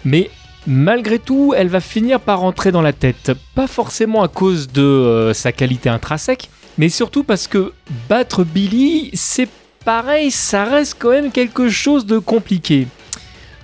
Mais 0.06 0.32
malgré 0.66 1.20
tout, 1.20 1.54
elle 1.56 1.68
va 1.68 1.82
finir 1.82 2.20
par 2.20 2.40
rentrer 2.40 2.72
dans 2.72 2.82
la 2.82 2.94
tête. 2.94 3.32
Pas 3.54 3.68
forcément 3.68 4.24
à 4.24 4.28
cause 4.28 4.70
de 4.70 5.32
sa 5.34 5.52
qualité 5.52 5.90
intrinsèque, 5.90 6.50
mais 6.82 6.90
surtout 6.90 7.24
parce 7.24 7.48
que 7.48 7.74
battre 8.10 8.44
Billy, 8.44 9.12
c'est 9.14 9.48
pareil, 9.86 10.32
ça 10.32 10.64
reste 10.64 10.96
quand 10.98 11.12
même 11.12 11.32
quelque 11.32 11.70
chose 11.70 12.08
de 12.08 12.18
compliqué. 12.18 12.88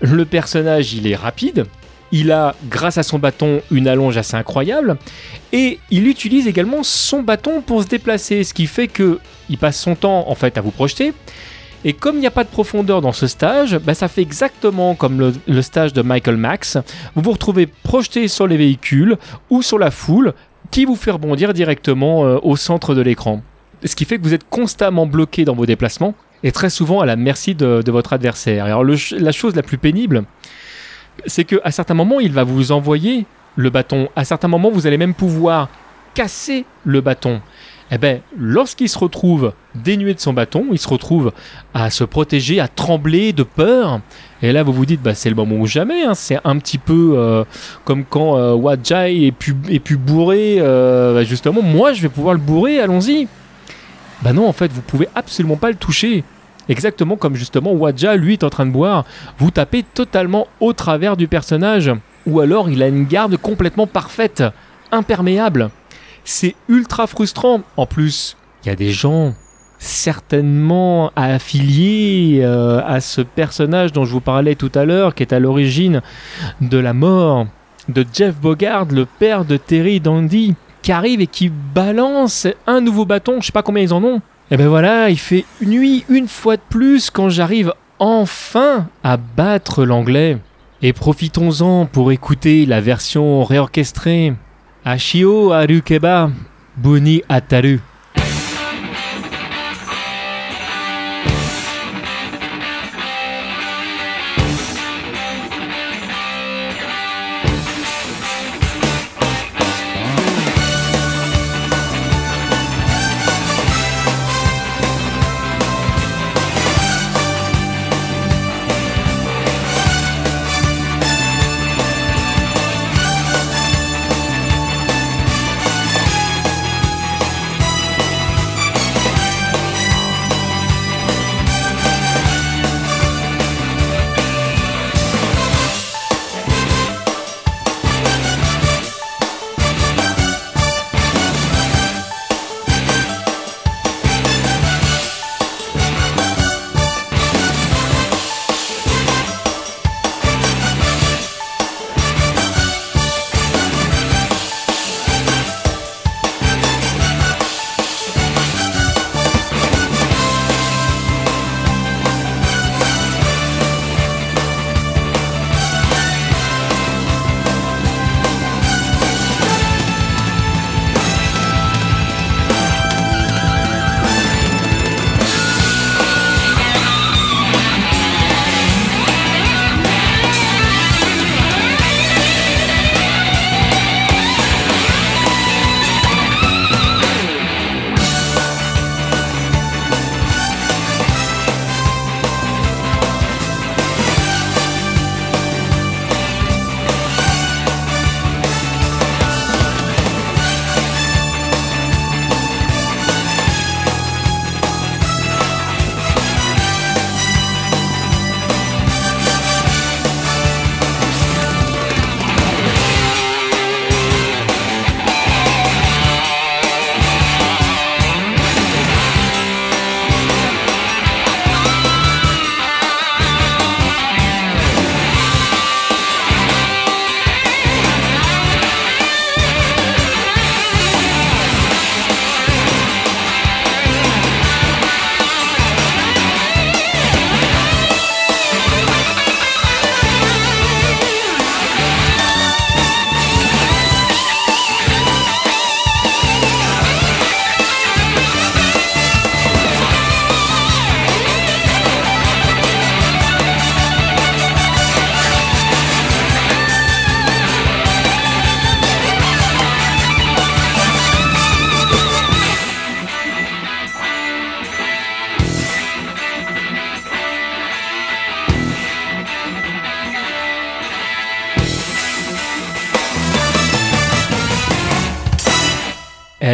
Le 0.02 0.24
personnage, 0.24 0.94
il 0.94 1.08
est 1.08 1.16
rapide. 1.16 1.66
Il 2.12 2.32
a, 2.32 2.56
grâce 2.70 3.00
à 3.00 3.04
son 3.04 3.18
bâton, 3.18 3.64
une 3.72 3.88
allonge 3.88 4.18
assez 4.18 4.36
incroyable. 4.36 4.98
Et 5.52 5.80
il 5.90 6.08
utilise 6.08 6.48
également 6.48 6.84
son 6.84 7.24
bâton 7.24 7.62
pour 7.62 7.82
se 7.82 7.88
déplacer, 7.88 8.44
ce 8.44 8.54
qui 8.54 8.68
fait 8.68 8.88
que 8.88 9.18
il 9.50 9.58
passe 9.58 9.80
son 9.80 9.96
temps 9.96 10.30
en 10.30 10.36
fait 10.36 10.56
à 10.60 10.62
vous 10.62 10.70
projeter. 10.70 11.12
Et 11.86 11.94
comme 11.94 12.18
il 12.18 12.20
n'y 12.20 12.28
a 12.28 12.32
pas 12.32 12.44
de 12.44 12.50
profondeur 12.50 13.02
dans 13.02 13.14
ce 13.14 13.26
stage, 13.26 13.80
bah, 13.80 13.96
ça 13.96 14.08
fait 14.08 14.22
exactement 14.22 14.94
comme 14.94 15.20
le, 15.20 15.34
le 15.48 15.62
stage 15.64 15.92
de 15.92 16.04
Michael 16.04 16.38
Max. 16.38 16.78
Vous 17.16 17.24
vous 17.24 17.32
retrouvez 17.32 17.66
projeté 17.66 18.28
sur 18.28 18.46
les 18.46 18.58
véhicules 18.58 19.18
ou 19.50 19.64
sur 19.64 19.80
la 19.80 19.90
foule 19.90 20.36
qui 20.72 20.86
vous 20.86 20.96
fait 20.96 21.12
rebondir 21.12 21.54
directement 21.54 22.26
euh, 22.26 22.40
au 22.44 22.56
centre 22.56 22.96
de 22.96 23.02
l'écran. 23.02 23.42
Ce 23.84 23.96
qui 23.96 24.06
fait 24.06 24.18
que 24.18 24.24
vous 24.24 24.34
êtes 24.34 24.50
constamment 24.50 25.06
bloqué 25.06 25.46
dans 25.46 25.56
vos 25.56 25.66
déplacements 25.66 26.16
et 26.44 26.52
très 26.52 26.70
souvent 26.70 27.02
à 27.02 27.06
la 27.06 27.16
merci 27.16 27.56
de, 27.56 27.84
votre 27.88 28.14
adversaire. 28.14 28.66
Alors 28.66 28.84
la 28.84 29.32
chose 29.32 29.56
la 29.56 29.64
plus 29.64 29.78
pénible, 29.78 30.24
c'est 31.26 31.44
que 31.44 31.60
à 31.64 31.72
certains 31.72 31.94
moments, 31.94 32.20
il 32.20 32.32
va 32.32 32.44
vous 32.44 32.72
envoyer 32.72 33.26
le 33.56 33.70
bâton. 33.70 34.10
À 34.16 34.24
certains 34.24 34.48
moments, 34.48 34.70
vous 34.70 34.88
allez 34.88 34.98
même 34.98 35.14
pouvoir 35.14 35.70
casser 36.14 36.66
le 36.86 37.02
bâton. 37.02 37.42
Eh 37.92 37.98
ben, 37.98 38.20
lorsqu'il 38.38 38.90
se 38.90 39.00
retrouve 39.00 39.54
dénué 39.74 40.14
de 40.14 40.20
son 40.20 40.34
bâton, 40.34 40.66
il 40.72 40.78
se 40.78 40.90
retrouve 40.90 41.32
à 41.74 41.90
se 41.90 42.04
protéger, 42.04 42.60
à 42.60 42.68
trembler 42.68 43.32
de 43.32 43.44
peur. 43.44 44.02
Et 44.42 44.52
là, 44.52 44.64
vous 44.64 44.74
vous 44.74 44.86
dites, 44.86 45.02
bah, 45.02 45.16
c'est 45.16 45.30
le 45.30 45.36
moment 45.36 45.56
ou 45.56 45.68
jamais. 45.68 46.04
hein. 46.04 46.14
C'est 46.14 46.40
un 46.44 46.58
petit 46.58 46.78
peu 46.78 47.14
euh, 47.16 47.44
comme 47.86 48.04
quand 48.04 48.38
euh, 48.38 48.54
Wajai 48.54 49.28
est 49.28 49.32
pu, 49.32 49.54
bourrer. 49.96 50.58
euh, 50.60 51.14
bah, 51.14 51.24
justement, 51.24 51.62
moi, 51.62 51.94
je 51.94 52.02
vais 52.02 52.10
pouvoir 52.10 52.34
le 52.34 52.42
bourrer. 52.42 52.80
Allons-y. 52.82 53.28
Bah 54.22 54.34
non, 54.34 54.48
en 54.48 54.54
fait, 54.54 54.72
vous 54.72 54.82
pouvez 54.82 55.08
absolument 55.16 55.58
pas 55.58 55.70
le 55.70 55.76
toucher. 55.76 56.24
Exactement 56.70 57.16
comme 57.16 57.36
justement 57.36 57.72
Wadja, 57.72 58.16
lui, 58.18 58.34
est 58.34 58.44
en 58.44 58.50
train 58.50 58.66
de 58.66 58.72
boire. 58.72 59.06
Vous 59.38 59.52
tapez 59.52 59.84
totalement 59.84 60.48
au 60.60 60.74
travers 60.74 61.16
du 61.16 61.28
personnage. 61.28 61.92
Ou 62.26 62.42
alors 62.42 62.70
il 62.70 62.84
a 62.84 62.88
une 62.90 63.06
garde 63.06 63.38
complètement 63.38 63.88
parfaite, 63.88 64.44
imperméable. 64.92 65.70
C'est 66.30 66.56
ultra 66.68 67.08
frustrant. 67.08 67.62
En 67.78 67.86
plus, 67.86 68.36
il 68.62 68.68
y 68.68 68.72
a 68.72 68.76
des 68.76 68.92
gens 68.92 69.34
certainement 69.80 71.14
affiliés 71.16 72.42
euh, 72.42 72.82
à 72.86 73.00
ce 73.00 73.22
personnage 73.22 73.94
dont 73.94 74.04
je 74.04 74.12
vous 74.12 74.20
parlais 74.20 74.56
tout 74.56 74.72
à 74.76 74.84
l'heure, 74.84 75.16
qui 75.16 75.24
est 75.24 75.32
à 75.32 75.40
l'origine 75.40 76.02
de 76.60 76.78
la 76.78 76.92
mort 76.92 77.48
de 77.88 78.06
Jeff 78.14 78.36
Bogard, 78.36 78.88
le 78.92 79.06
père 79.06 79.46
de 79.46 79.56
Terry 79.56 80.02
Dandy, 80.02 80.56
qui 80.82 80.92
arrive 80.92 81.22
et 81.22 81.28
qui 81.28 81.48
balance 81.48 82.46
un 82.68 82.82
nouveau 82.82 83.06
bâton, 83.06 83.40
je 83.40 83.46
sais 83.46 83.54
pas 83.54 83.64
combien 83.64 83.84
ils 83.84 83.94
en 83.94 84.04
ont. 84.04 84.20
Et 84.52 84.58
ben 84.58 84.68
voilà, 84.68 85.10
il 85.10 85.20
fait 85.20 85.46
nuit 85.62 86.04
une 86.10 86.28
fois 86.28 86.58
de 86.58 86.62
plus 86.68 87.10
quand 87.10 87.30
j'arrive 87.30 87.74
enfin 88.00 88.88
à 89.02 89.16
battre 89.16 89.86
l'anglais. 89.86 90.40
Et 90.82 90.92
profitons-en 90.92 91.86
pour 91.86 92.12
écouter 92.12 92.66
la 92.66 92.82
version 92.82 93.46
réorchestrée. 93.46 94.34
Ashio 94.88 95.52
Arukeba, 95.54 96.32
Buni 96.78 97.22
Ataru. 97.28 97.80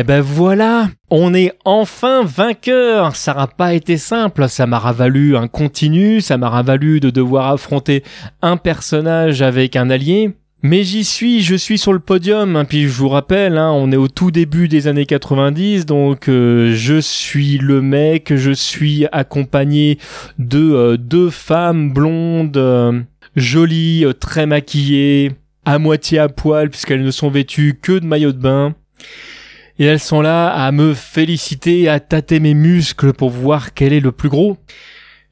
Eh 0.04 0.06
ben 0.06 0.20
voilà, 0.20 0.90
on 1.10 1.34
est 1.34 1.54
enfin 1.64 2.26
vainqueur. 2.26 3.16
Ça 3.16 3.34
n'a 3.34 3.48
pas 3.48 3.74
été 3.74 3.96
simple, 3.96 4.50
ça 4.50 4.68
m'a 4.68 4.78
ravalu 4.78 5.38
un 5.38 5.48
continu, 5.48 6.20
ça 6.20 6.38
m'a 6.38 6.50
ravalu 6.50 7.00
de 7.00 7.10
devoir 7.10 7.48
affronter 7.54 8.04
un 8.42 8.58
personnage 8.58 9.42
avec 9.42 9.78
un 9.78 9.90
allié. 9.90 10.36
Mais 10.62 10.84
j'y 10.84 11.06
suis, 11.06 11.42
je 11.42 11.56
suis 11.56 11.78
sur 11.78 11.94
le 11.94 12.00
podium. 12.00 12.58
Hein. 12.58 12.66
Puis 12.66 12.82
je 12.82 12.92
vous 12.92 13.08
rappelle, 13.08 13.58
hein, 13.58 13.72
on 13.72 13.94
est 13.94 13.96
au 13.96 14.10
tout 14.10 14.30
début 14.30 14.68
des 14.68 14.88
années 14.88 15.06
90, 15.06 15.86
donc 15.86 16.28
euh, 16.28 16.74
je 16.76 17.00
suis 17.00 17.58
le 17.58 17.82
mec, 17.82 18.36
je 18.36 18.52
suis 18.52 19.06
accompagné 19.14 20.00
de 20.38 20.60
euh, 20.60 20.98
deux 20.98 21.30
femmes 21.30 21.94
blondes, 21.94 22.58
euh, 22.58 23.00
jolies, 23.38 24.04
très 24.20 24.48
maquillées, 24.48 25.32
à 25.64 25.80
moitié 25.80 26.20
à 26.20 26.28
poil 26.28 26.70
puisqu'elles 26.70 27.06
ne 27.06 27.12
sont 27.12 27.30
vêtues 27.30 27.80
que 27.82 28.00
de 28.00 28.06
maillot 28.06 28.34
de 28.34 28.42
bain. 28.42 28.76
Et 29.80 29.86
elles 29.86 30.00
sont 30.00 30.22
là 30.22 30.50
à 30.50 30.72
me 30.72 30.94
féliciter, 30.94 31.90
à 31.90 32.00
tâter 32.00 32.40
mes 32.40 32.54
muscles 32.54 33.14
pour 33.14 33.30
voir 33.30 33.74
quel 33.74 33.94
est 33.94 34.00
le 34.00 34.12
plus 34.12 34.30
gros. 34.30 34.58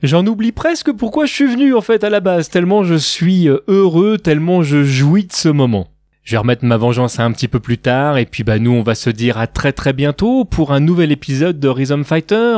J'en 0.03 0.25
oublie 0.25 0.51
presque 0.51 0.91
pourquoi 0.91 1.27
je 1.27 1.33
suis 1.33 1.45
venu 1.45 1.75
en 1.75 1.81
fait 1.81 2.03
à 2.03 2.09
la 2.09 2.21
base, 2.21 2.49
tellement 2.49 2.83
je 2.83 2.95
suis 2.95 3.47
euh, 3.47 3.59
heureux, 3.67 4.17
tellement 4.17 4.63
je 4.63 4.83
jouis 4.83 5.25
de 5.25 5.33
ce 5.33 5.47
moment. 5.47 5.89
Je 6.23 6.31
vais 6.31 6.37
remettre 6.39 6.65
ma 6.65 6.77
vengeance 6.77 7.19
un 7.19 7.31
petit 7.31 7.47
peu 7.47 7.59
plus 7.59 7.77
tard 7.77 8.17
et 8.17 8.25
puis 8.25 8.43
bah 8.43 8.57
nous 8.57 8.71
on 8.71 8.81
va 8.81 8.95
se 8.95 9.11
dire 9.11 9.37
à 9.37 9.45
très 9.45 9.73
très 9.73 9.93
bientôt 9.93 10.43
pour 10.43 10.71
un 10.71 10.79
nouvel 10.79 11.11
épisode 11.11 11.59
de 11.59 11.67
Rhythm 11.67 12.03
Fighter. 12.03 12.57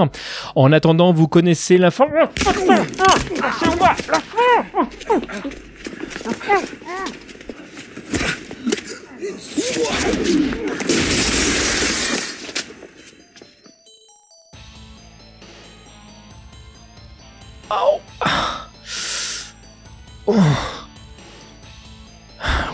En 0.56 0.72
attendant, 0.72 1.12
vous 1.12 1.28
connaissez 1.28 1.78
la 1.78 1.92
fin. 1.92 2.06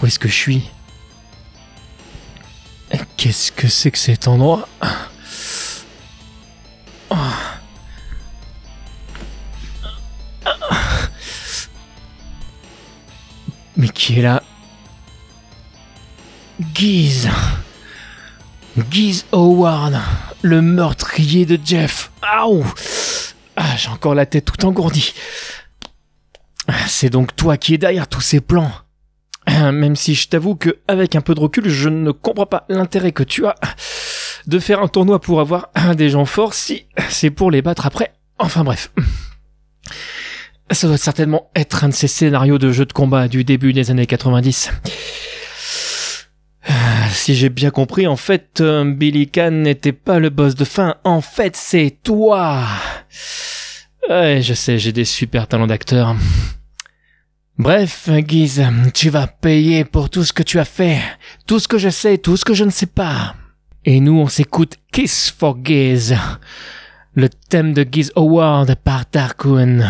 Où 0.02 0.06
est-ce 0.06 0.20
que 0.20 0.28
je 0.28 0.34
suis? 0.34 0.70
Qu'est-ce 3.18 3.52
que 3.52 3.68
c'est 3.68 3.92
que 3.92 3.98
cet 3.98 4.28
endroit? 4.28 4.68
Mais 13.76 13.90
qui 13.90 14.20
est 14.20 14.22
là? 14.22 14.42
Guise. 16.60 17.30
Guise 18.78 19.26
Howard, 19.32 20.00
le 20.42 20.62
meurtrier 20.62 21.46
de 21.46 21.60
Jeff. 21.64 22.12
J'ai 23.80 23.89
encore 23.89 24.13
la 24.13 24.25
tête 24.25 24.43
tout 24.43 24.65
engourdie. 24.65 25.13
C'est 26.88 27.09
donc 27.09 27.34
toi 27.36 27.55
qui 27.55 27.73
es 27.73 27.77
derrière 27.77 28.09
tous 28.09 28.19
ces 28.19 28.41
plans. 28.41 28.71
Même 29.47 29.95
si 29.95 30.15
je 30.15 30.27
t'avoue 30.27 30.55
que, 30.55 30.80
avec 30.89 31.15
un 31.15 31.21
peu 31.21 31.34
de 31.34 31.39
recul, 31.39 31.69
je 31.69 31.88
ne 31.88 32.11
comprends 32.11 32.45
pas 32.45 32.65
l'intérêt 32.67 33.13
que 33.13 33.23
tu 33.23 33.45
as 33.47 33.55
de 34.47 34.59
faire 34.59 34.82
un 34.82 34.89
tournoi 34.89 35.19
pour 35.21 35.39
avoir 35.39 35.69
des 35.95 36.09
gens 36.09 36.25
forts 36.25 36.53
si 36.53 36.88
c'est 37.09 37.30
pour 37.30 37.51
les 37.51 37.61
battre 37.61 37.86
après. 37.86 38.13
Enfin 38.38 38.65
bref. 38.65 38.91
Ça 40.71 40.88
doit 40.88 40.97
certainement 40.97 41.49
être 41.55 41.86
un 41.86 41.89
de 41.89 41.93
ces 41.93 42.07
scénarios 42.07 42.57
de 42.57 42.71
jeux 42.71 42.86
de 42.86 42.93
combat 42.93 43.30
du 43.30 43.45
début 43.45 43.71
des 43.71 43.91
années 43.91 44.05
90. 44.05 44.71
Si 47.11 47.34
j'ai 47.34 47.49
bien 47.49 47.71
compris, 47.71 48.05
en 48.05 48.17
fait, 48.17 48.61
euh, 48.61 48.86
Billy 48.86 49.27
Khan 49.30 49.51
n'était 49.51 49.93
pas 49.93 50.19
le 50.19 50.30
boss 50.30 50.53
de 50.55 50.65
fin. 50.65 50.95
En 51.03 51.21
fait, 51.21 51.55
c'est 51.55 51.97
toi. 52.03 52.65
Ouais, 54.08 54.41
je 54.41 54.54
sais, 54.54 54.78
j'ai 54.80 54.91
des 54.91 55.06
super 55.06 55.47
talents 55.47 55.68
d'acteur. 55.68 56.16
Bref, 57.58 58.10
Guise, 58.10 58.66
tu 58.93 59.10
vas 59.10 59.28
payer 59.28 59.84
pour 59.84 60.10
tout 60.10 60.24
ce 60.24 60.32
que 60.32 60.43
tu 60.43 60.60
as 60.60 60.66
fait, 60.66 61.02
tout 61.45 61.60
ce 61.60 61.68
que 61.68 61.78
je 61.78 61.89
sais, 61.89 62.18
tout 62.18 62.38
ce 62.38 62.45
que 62.45 62.54
je 62.54 62.64
ne 62.64 62.70
sais 62.70 62.86
pas. 62.86 63.36
Et 63.84 64.00
nous, 64.00 64.18
on 64.18 64.28
s'écoute 64.28 64.76
Kiss 64.93 65.30
for 65.38 65.58
Giz, 65.64 66.16
le 67.16 67.28
thème 67.28 67.74
de 67.74 67.86
Giz 67.89 68.14
Award 68.16 68.76
par 68.76 69.04
Darkun. 69.12 69.82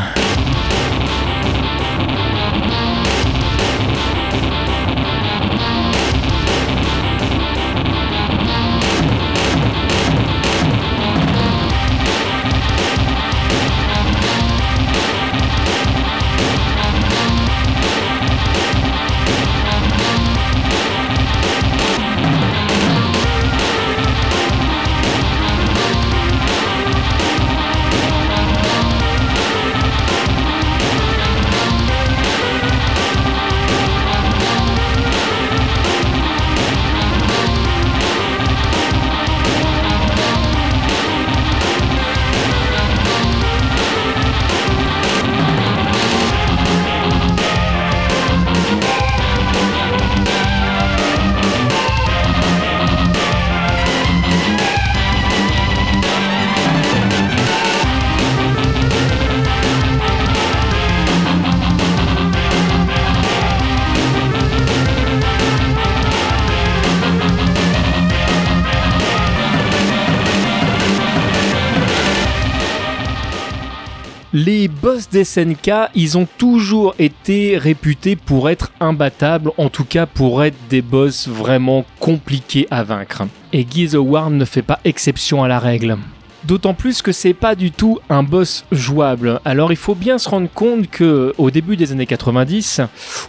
Boss 74.82 75.10
des 75.10 75.24
SNK, 75.24 75.72
ils 75.96 76.18
ont 76.18 76.28
toujours 76.38 76.96
été 77.00 77.58
réputés 77.58 78.16
pour 78.16 78.50
être 78.50 78.72
imbattables, 78.80 79.52
en 79.58 79.70
tout 79.70 79.86
cas 79.86 80.06
pour 80.06 80.44
être 80.44 80.58
des 80.70 80.82
boss 80.82 81.28
vraiment 81.28 81.86
compliqués 82.00 82.68
à 82.72 82.84
vaincre. 82.84 83.24
Et 83.54 83.66
War 83.96 84.30
ne 84.30 84.46
fait 84.46 84.62
pas 84.62 84.80
exception 84.86 85.44
à 85.44 85.48
la 85.48 85.60
règle. 85.60 85.98
D'autant 86.46 86.74
plus 86.74 87.02
que 87.02 87.12
c'est 87.12 87.34
pas 87.34 87.56
du 87.56 87.72
tout 87.72 88.00
un 88.10 88.24
boss 88.24 88.66
jouable. 88.72 89.42
Alors 89.44 89.72
il 89.72 89.78
faut 89.78 89.96
bien 89.96 90.18
se 90.18 90.30
rendre 90.30 90.50
compte 90.50 90.90
que 90.90 91.34
au 91.38 91.52
début 91.52 91.76
des 91.76 91.92
années 91.92 92.06
90, 92.06 92.82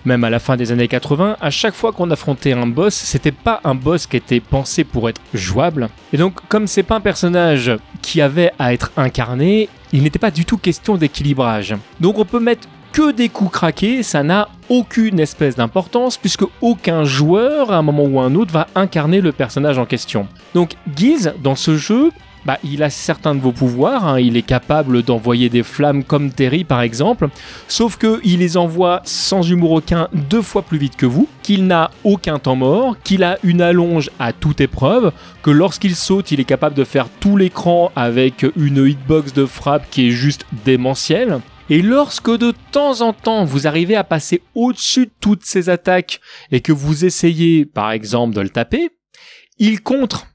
même 0.04 0.22
à 0.22 0.30
la 0.30 0.38
fin 0.38 0.56
des 0.56 0.70
années 0.70 0.88
80, 0.88 1.36
à 1.40 1.50
chaque 1.50 1.74
fois 1.74 1.92
qu'on 1.92 2.10
affrontait 2.10 2.52
un 2.52 2.66
boss, 2.66 2.94
c'était 2.94 3.32
pas 3.32 3.60
un 3.64 3.74
boss 3.74 4.06
qui 4.06 4.16
était 4.16 4.40
pensé 4.40 4.84
pour 4.84 5.08
être 5.08 5.20
jouable. 5.34 5.88
Et 6.12 6.16
donc 6.16 6.34
comme 6.48 6.68
c'est 6.68 6.84
pas 6.84 6.96
un 6.96 7.00
personnage 7.00 7.72
qui 8.00 8.20
avait 8.20 8.52
à 8.58 8.72
être 8.72 8.92
incarné, 8.96 9.68
il 9.92 10.02
n'était 10.02 10.20
pas 10.20 10.30
du 10.30 10.44
tout 10.44 10.56
question 10.56 10.96
d'équilibrage. 10.96 11.74
Donc 11.98 12.18
on 12.18 12.24
peut 12.24 12.40
mettre 12.40 12.68
que 12.92 13.12
des 13.12 13.28
coups 13.28 13.52
craqués, 13.52 14.02
ça 14.02 14.22
n'a 14.22 14.48
aucune 14.68 15.20
espèce 15.20 15.56
d'importance 15.56 16.16
puisque 16.16 16.44
aucun 16.60 17.04
joueur 17.04 17.72
à 17.72 17.76
un 17.76 17.82
moment 17.82 18.04
ou 18.04 18.20
à 18.20 18.24
un 18.24 18.34
autre 18.34 18.52
va 18.52 18.68
incarner 18.74 19.20
le 19.20 19.32
personnage 19.32 19.78
en 19.78 19.86
question. 19.86 20.26
Donc 20.54 20.74
Guise 20.94 21.34
dans 21.42 21.56
ce 21.56 21.76
jeu 21.76 22.10
bah, 22.46 22.58
il 22.64 22.82
a 22.82 22.90
certains 22.90 23.34
de 23.34 23.40
vos 23.40 23.52
pouvoirs, 23.52 24.06
hein. 24.06 24.20
il 24.20 24.36
est 24.36 24.42
capable 24.42 25.02
d'envoyer 25.02 25.48
des 25.48 25.62
flammes 25.62 26.04
comme 26.04 26.30
Terry 26.30 26.64
par 26.64 26.80
exemple, 26.80 27.28
sauf 27.68 27.98
qu'il 27.98 28.38
les 28.38 28.56
envoie 28.56 29.02
sans 29.04 29.48
humour 29.48 29.72
aucun 29.72 30.08
deux 30.12 30.42
fois 30.42 30.62
plus 30.62 30.78
vite 30.78 30.96
que 30.96 31.06
vous, 31.06 31.28
qu'il 31.42 31.66
n'a 31.66 31.90
aucun 32.04 32.38
temps 32.38 32.56
mort, 32.56 32.96
qu'il 33.02 33.24
a 33.24 33.38
une 33.42 33.60
allonge 33.60 34.10
à 34.18 34.32
toute 34.32 34.60
épreuve, 34.60 35.12
que 35.42 35.50
lorsqu'il 35.50 35.94
saute 35.94 36.30
il 36.30 36.40
est 36.40 36.44
capable 36.44 36.74
de 36.74 36.84
faire 36.84 37.08
tout 37.20 37.36
l'écran 37.36 37.92
avec 37.94 38.46
une 38.56 38.86
hitbox 38.86 39.32
de 39.32 39.46
frappe 39.46 39.88
qui 39.90 40.08
est 40.08 40.12
juste 40.12 40.46
démentielle. 40.64 41.40
Et 41.68 41.82
lorsque 41.82 42.36
de 42.36 42.52
temps 42.72 43.00
en 43.00 43.12
temps 43.12 43.44
vous 43.44 43.68
arrivez 43.68 43.94
à 43.94 44.02
passer 44.02 44.42
au-dessus 44.56 45.06
de 45.06 45.12
toutes 45.20 45.44
ces 45.44 45.68
attaques 45.68 46.20
et 46.50 46.60
que 46.60 46.72
vous 46.72 47.04
essayez 47.04 47.64
par 47.64 47.92
exemple 47.92 48.34
de 48.34 48.40
le 48.40 48.48
taper, 48.48 48.90
il 49.58 49.80
contre 49.80 50.26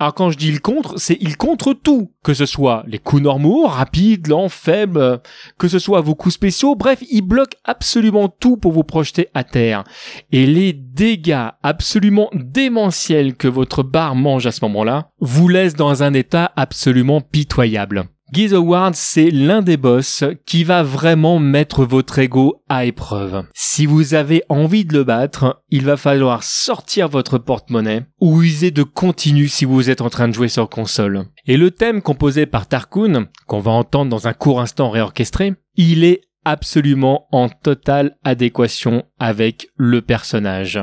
Alors 0.00 0.12
quand 0.14 0.30
je 0.30 0.36
dis 0.36 0.48
il 0.48 0.60
contre, 0.60 0.98
c'est 0.98 1.16
il 1.20 1.36
contre 1.36 1.72
tout, 1.72 2.10
que 2.24 2.34
ce 2.34 2.46
soit 2.46 2.82
les 2.88 2.98
coups 2.98 3.22
normaux, 3.22 3.66
rapides, 3.68 4.26
lents, 4.26 4.48
faibles, 4.48 5.20
que 5.56 5.68
ce 5.68 5.78
soit 5.78 6.00
vos 6.00 6.16
coups 6.16 6.34
spéciaux, 6.34 6.74
bref, 6.74 7.00
il 7.10 7.22
bloque 7.22 7.54
absolument 7.64 8.28
tout 8.28 8.56
pour 8.56 8.72
vous 8.72 8.82
projeter 8.82 9.28
à 9.34 9.44
terre. 9.44 9.84
Et 10.32 10.46
les 10.46 10.72
dégâts 10.72 11.50
absolument 11.62 12.28
démentiels 12.32 13.36
que 13.36 13.46
votre 13.46 13.84
barre 13.84 14.16
mange 14.16 14.46
à 14.46 14.52
ce 14.52 14.64
moment-là 14.64 15.10
vous 15.20 15.46
laissent 15.46 15.76
dans 15.76 16.02
un 16.02 16.12
état 16.12 16.50
absolument 16.56 17.20
pitoyable. 17.20 18.08
Geese 18.34 18.52
Howard, 18.52 18.96
c'est 18.96 19.30
l'un 19.30 19.62
des 19.62 19.76
boss 19.76 20.24
qui 20.44 20.64
va 20.64 20.82
vraiment 20.82 21.38
mettre 21.38 21.84
votre 21.84 22.18
ego 22.18 22.64
à 22.68 22.84
épreuve. 22.84 23.44
Si 23.54 23.86
vous 23.86 24.14
avez 24.14 24.42
envie 24.48 24.84
de 24.84 24.92
le 24.92 25.04
battre, 25.04 25.62
il 25.70 25.84
va 25.84 25.96
falloir 25.96 26.42
sortir 26.42 27.08
votre 27.08 27.38
porte-monnaie 27.38 28.06
ou 28.20 28.42
user 28.42 28.72
de 28.72 28.82
continu 28.82 29.46
si 29.46 29.64
vous 29.64 29.88
êtes 29.88 30.00
en 30.00 30.10
train 30.10 30.26
de 30.26 30.34
jouer 30.34 30.48
sur 30.48 30.68
console. 30.68 31.26
Et 31.46 31.56
le 31.56 31.70
thème 31.70 32.02
composé 32.02 32.44
par 32.44 32.66
Tarkun, 32.66 33.28
qu'on 33.46 33.60
va 33.60 33.70
entendre 33.70 34.10
dans 34.10 34.26
un 34.26 34.32
court 34.32 34.60
instant 34.60 34.90
réorchestré, 34.90 35.54
il 35.76 36.02
est 36.02 36.22
absolument 36.44 37.28
en 37.30 37.48
totale 37.48 38.16
adéquation 38.24 39.04
avec 39.20 39.68
le 39.76 40.02
personnage. 40.02 40.80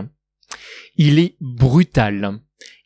Il 0.96 1.20
est 1.20 1.36
brutal. 1.42 2.40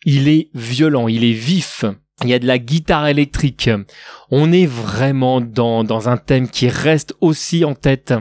Il 0.06 0.28
est 0.28 0.50
violent, 0.56 1.08
il 1.08 1.24
est 1.24 1.34
vif, 1.34 1.86
il 2.24 2.30
y 2.30 2.34
a 2.34 2.40
de 2.40 2.48
la 2.48 2.58
guitare 2.58 3.08
électrique. 3.08 3.70
On 4.32 4.52
est 4.52 4.66
vraiment 4.66 5.42
dans, 5.42 6.10
un 6.10 6.18
thème 6.18 6.50
qui 6.50 6.70
reste 6.70 7.16
aussi 7.22 7.66
en 7.66 7.76
tête. 7.76 8.14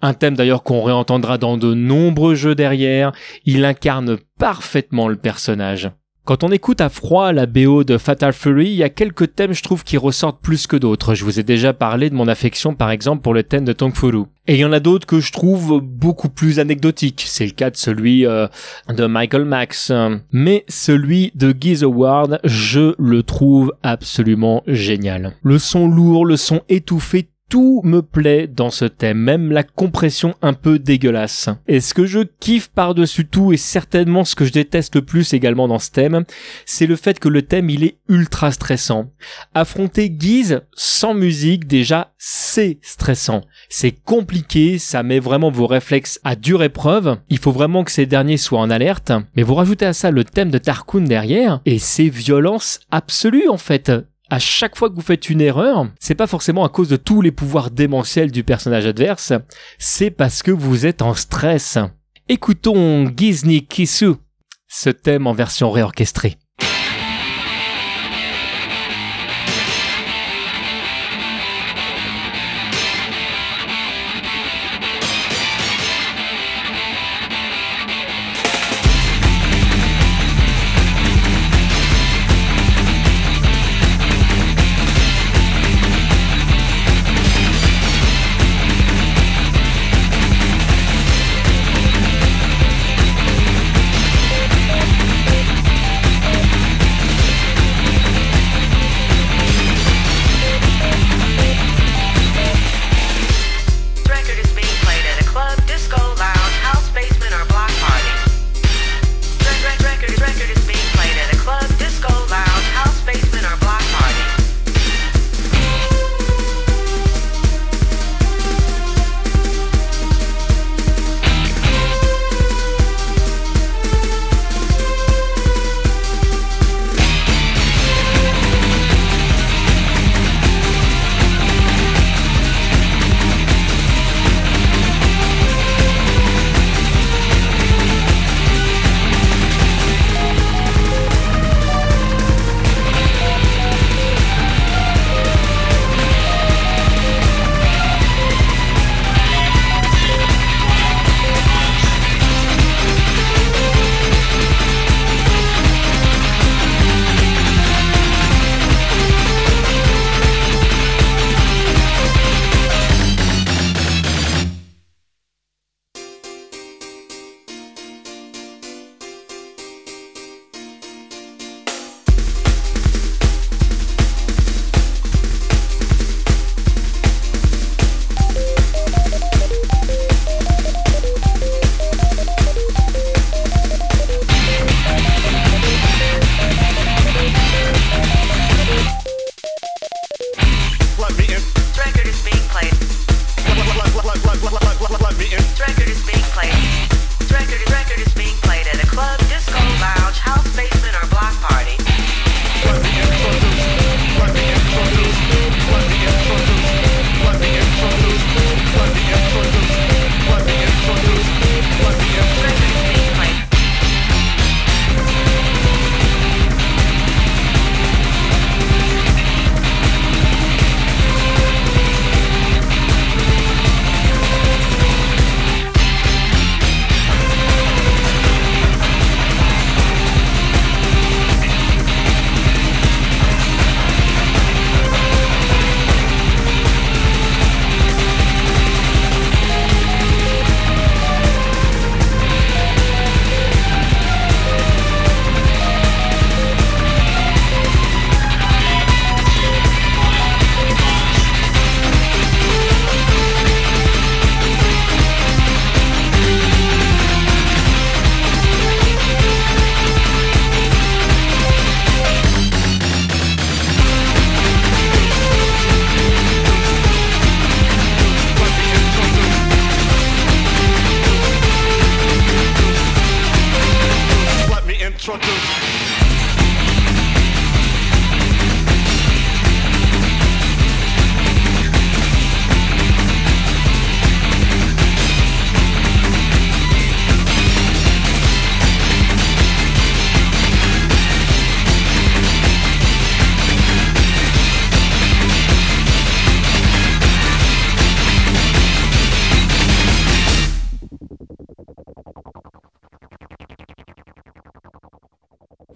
Un 0.00 0.14
thème 0.14 0.34
d'ailleurs 0.34 0.62
qu'on 0.62 0.82
réentendra 0.82 1.36
dans 1.36 1.56
de 1.56 1.74
nombreux 1.74 2.34
jeux 2.34 2.54
derrière. 2.54 3.12
Il 3.44 3.64
incarne 3.64 4.18
parfaitement 4.38 5.08
le 5.08 5.16
personnage. 5.16 5.90
Quand 6.30 6.44
on 6.44 6.52
écoute 6.52 6.80
à 6.80 6.88
froid 6.90 7.32
la 7.32 7.46
BO 7.46 7.82
de 7.82 7.98
Fatal 7.98 8.32
Fury, 8.32 8.66
il 8.66 8.76
y 8.76 8.84
a 8.84 8.88
quelques 8.88 9.34
thèmes 9.34 9.52
je 9.52 9.64
trouve 9.64 9.82
qui 9.82 9.96
ressortent 9.96 10.40
plus 10.40 10.68
que 10.68 10.76
d'autres. 10.76 11.16
Je 11.16 11.24
vous 11.24 11.40
ai 11.40 11.42
déjà 11.42 11.72
parlé 11.72 12.08
de 12.08 12.14
mon 12.14 12.28
affection 12.28 12.72
par 12.72 12.92
exemple 12.92 13.20
pour 13.20 13.34
le 13.34 13.42
thème 13.42 13.64
de 13.64 13.72
Tong 13.72 13.92
Furu. 13.92 14.26
Et 14.46 14.54
il 14.54 14.60
y 14.60 14.64
en 14.64 14.72
a 14.72 14.78
d'autres 14.78 15.08
que 15.08 15.18
je 15.18 15.32
trouve 15.32 15.80
beaucoup 15.80 16.28
plus 16.28 16.60
anecdotiques. 16.60 17.24
C'est 17.26 17.46
le 17.46 17.50
cas 17.50 17.70
de 17.70 17.76
celui 17.76 18.26
euh, 18.26 18.46
de 18.88 19.06
Michael 19.06 19.44
Max. 19.44 19.92
Mais 20.30 20.64
celui 20.68 21.32
de 21.34 21.52
Geese 21.52 21.82
Award, 21.82 22.38
je 22.44 22.94
le 22.96 23.24
trouve 23.24 23.72
absolument 23.82 24.62
génial. 24.68 25.34
Le 25.42 25.58
son 25.58 25.88
lourd, 25.88 26.26
le 26.26 26.36
son 26.36 26.62
étouffé, 26.68 27.28
tout 27.50 27.82
me 27.84 28.00
plaît 28.00 28.46
dans 28.46 28.70
ce 28.70 28.84
thème, 28.86 29.18
même 29.18 29.50
la 29.50 29.64
compression 29.64 30.34
un 30.40 30.54
peu 30.54 30.78
dégueulasse. 30.78 31.50
Et 31.66 31.80
ce 31.80 31.92
que 31.92 32.06
je 32.06 32.20
kiffe 32.38 32.68
par-dessus 32.68 33.26
tout, 33.26 33.52
et 33.52 33.56
certainement 33.56 34.24
ce 34.24 34.36
que 34.36 34.44
je 34.44 34.52
déteste 34.52 34.94
le 34.94 35.02
plus 35.02 35.34
également 35.34 35.66
dans 35.66 35.80
ce 35.80 35.90
thème, 35.90 36.24
c'est 36.64 36.86
le 36.86 36.94
fait 36.94 37.18
que 37.18 37.28
le 37.28 37.42
thème 37.42 37.68
il 37.68 37.82
est 37.82 37.98
ultra 38.08 38.52
stressant. 38.52 39.10
Affronter 39.52 40.10
Guise 40.10 40.62
sans 40.74 41.12
musique 41.12 41.66
déjà 41.66 42.12
c'est 42.18 42.78
stressant. 42.82 43.42
C'est 43.68 43.92
compliqué, 43.92 44.78
ça 44.78 45.02
met 45.02 45.18
vraiment 45.18 45.50
vos 45.50 45.66
réflexes 45.66 46.20
à 46.22 46.36
dure 46.36 46.62
épreuve. 46.62 47.18
Il 47.30 47.38
faut 47.38 47.52
vraiment 47.52 47.82
que 47.82 47.90
ces 47.90 48.06
derniers 48.06 48.36
soient 48.36 48.60
en 48.60 48.70
alerte. 48.70 49.10
Mais 49.34 49.42
vous 49.42 49.54
rajoutez 49.54 49.86
à 49.86 49.92
ça 49.92 50.12
le 50.12 50.22
thème 50.22 50.50
de 50.50 50.58
Tarkun 50.58 51.00
derrière, 51.00 51.60
et 51.66 51.80
c'est 51.80 52.08
violence 52.08 52.78
absolue 52.90 53.48
en 53.48 53.58
fait 53.58 53.90
à 54.30 54.38
chaque 54.38 54.76
fois 54.76 54.88
que 54.88 54.94
vous 54.94 55.00
faites 55.00 55.28
une 55.28 55.40
erreur, 55.40 55.88
c'est 55.98 56.14
pas 56.14 56.28
forcément 56.28 56.64
à 56.64 56.68
cause 56.68 56.88
de 56.88 56.96
tous 56.96 57.20
les 57.20 57.32
pouvoirs 57.32 57.70
démentiels 57.70 58.30
du 58.30 58.44
personnage 58.44 58.86
adverse, 58.86 59.32
c'est 59.78 60.10
parce 60.10 60.42
que 60.42 60.52
vous 60.52 60.86
êtes 60.86 61.02
en 61.02 61.14
stress. 61.14 61.78
Écoutons 62.28 63.10
Gizni 63.14 63.66
Kisu, 63.66 64.12
ce 64.68 64.90
thème 64.90 65.26
en 65.26 65.32
version 65.32 65.70
réorchestrée. 65.70 66.38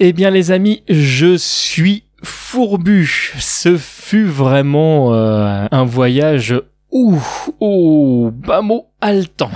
Eh 0.00 0.12
bien 0.12 0.30
les 0.30 0.50
amis, 0.50 0.82
je 0.88 1.36
suis 1.36 2.04
fourbu. 2.22 3.32
Ce 3.38 3.76
fut 3.76 4.24
vraiment 4.24 5.14
euh, 5.14 5.66
un 5.70 5.84
voyage 5.84 6.54
ouh, 6.90 7.22
ouh, 7.60 8.30
bas 8.32 8.62
mot 8.62 8.88
haletant. 9.00 9.50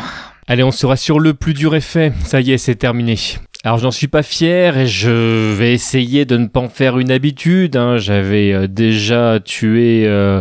Allez, 0.46 0.62
on 0.62 0.70
sera 0.70 0.96
sur 0.96 1.18
le 1.20 1.34
plus 1.34 1.54
dur 1.54 1.74
effet. 1.74 2.12
Ça 2.24 2.40
y 2.40 2.52
est, 2.52 2.58
c'est 2.58 2.76
terminé. 2.76 3.16
Alors 3.64 3.78
j'en 3.78 3.90
suis 3.90 4.06
pas 4.08 4.22
fier 4.22 4.78
et 4.78 4.86
je 4.86 5.52
vais 5.52 5.74
essayer 5.74 6.24
de 6.24 6.36
ne 6.36 6.46
pas 6.46 6.60
en 6.60 6.68
faire 6.68 6.98
une 6.98 7.10
habitude. 7.10 7.76
hein. 7.76 7.96
J'avais 7.96 8.52
euh, 8.52 8.68
déjà 8.68 9.40
tué 9.44 10.04
euh, 10.06 10.40